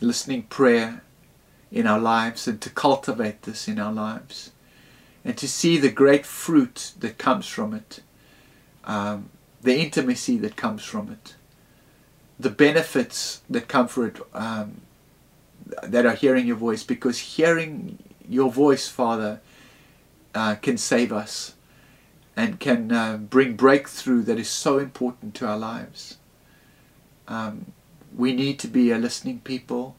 listening 0.00 0.42
prayer 0.42 1.02
in 1.70 1.86
our 1.86 1.98
lives 1.98 2.48
and 2.48 2.60
to 2.60 2.70
cultivate 2.70 3.42
this 3.42 3.68
in 3.68 3.78
our 3.78 3.92
lives 3.92 4.52
and 5.24 5.36
to 5.36 5.48
see 5.48 5.76
the 5.76 5.90
great 5.90 6.24
fruit 6.24 6.92
that 6.98 7.18
comes 7.18 7.46
from 7.46 7.74
it, 7.74 8.00
um, 8.84 9.28
the 9.60 9.78
intimacy 9.78 10.38
that 10.38 10.56
comes 10.56 10.84
from 10.84 11.10
it, 11.10 11.34
the 12.38 12.50
benefits 12.50 13.42
that 13.50 13.68
come 13.68 13.88
from 13.88 14.06
it 14.06 14.18
um, 14.32 14.80
that 15.82 16.06
are 16.06 16.14
hearing 16.14 16.46
your 16.46 16.56
voice 16.56 16.82
because 16.82 17.18
hearing 17.18 17.98
your 18.28 18.50
voice, 18.50 18.88
Father, 18.88 19.40
uh, 20.34 20.54
can 20.54 20.78
save 20.78 21.12
us 21.12 21.54
and 22.38 22.60
can 22.60 22.92
uh, 22.92 23.16
bring 23.16 23.56
breakthrough 23.56 24.22
that 24.22 24.38
is 24.38 24.48
so 24.48 24.78
important 24.78 25.34
to 25.34 25.44
our 25.44 25.58
lives. 25.58 26.18
Um, 27.26 27.72
we 28.16 28.32
need 28.32 28.60
to 28.60 28.68
be 28.68 28.92
a 28.92 28.96
listening 28.96 29.40
people. 29.40 29.96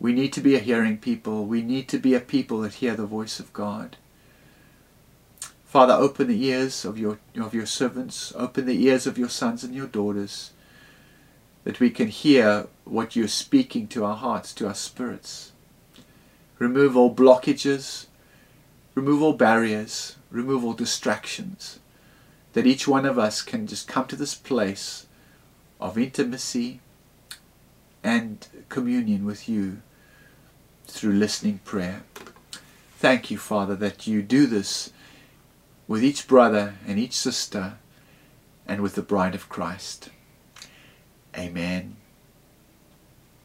We 0.00 0.14
need 0.14 0.32
to 0.32 0.40
be 0.40 0.54
a 0.54 0.60
hearing 0.60 0.96
people. 0.96 1.44
We 1.44 1.60
need 1.60 1.88
to 1.88 1.98
be 1.98 2.14
a 2.14 2.20
people 2.20 2.62
that 2.62 2.80
hear 2.80 2.96
the 2.96 3.04
voice 3.04 3.38
of 3.38 3.52
God. 3.52 3.98
Father, 5.66 5.92
open 5.92 6.28
the 6.28 6.42
ears 6.42 6.86
of 6.86 6.96
your, 6.96 7.18
of 7.36 7.52
your 7.52 7.66
servants, 7.66 8.32
open 8.34 8.64
the 8.64 8.86
ears 8.86 9.06
of 9.06 9.18
your 9.18 9.28
sons 9.28 9.62
and 9.62 9.74
your 9.74 9.86
daughters, 9.86 10.52
that 11.64 11.80
we 11.80 11.90
can 11.90 12.08
hear 12.08 12.66
what 12.84 13.14
you're 13.14 13.28
speaking 13.28 13.86
to 13.88 14.06
our 14.06 14.16
hearts, 14.16 14.54
to 14.54 14.66
our 14.66 14.74
spirits. 14.74 15.52
Remove 16.58 16.96
all 16.96 17.14
blockages, 17.14 18.06
remove 18.94 19.22
all 19.22 19.34
barriers, 19.34 20.16
remove 20.32 20.64
all 20.64 20.72
distractions, 20.72 21.78
that 22.54 22.66
each 22.66 22.88
one 22.88 23.06
of 23.06 23.18
us 23.18 23.42
can 23.42 23.66
just 23.66 23.86
come 23.86 24.06
to 24.06 24.16
this 24.16 24.34
place 24.34 25.06
of 25.80 25.98
intimacy 25.98 26.80
and 28.02 28.46
communion 28.68 29.24
with 29.24 29.48
you 29.48 29.82
through 30.86 31.12
listening 31.12 31.60
prayer. 31.64 32.02
Thank 32.98 33.30
you, 33.30 33.38
Father, 33.38 33.76
that 33.76 34.06
you 34.06 34.22
do 34.22 34.46
this 34.46 34.92
with 35.86 36.02
each 36.02 36.26
brother 36.26 36.74
and 36.86 36.98
each 36.98 37.14
sister 37.14 37.74
and 38.66 38.80
with 38.80 38.94
the 38.94 39.02
bride 39.02 39.34
of 39.34 39.48
Christ. 39.48 40.10
Amen 41.36 41.96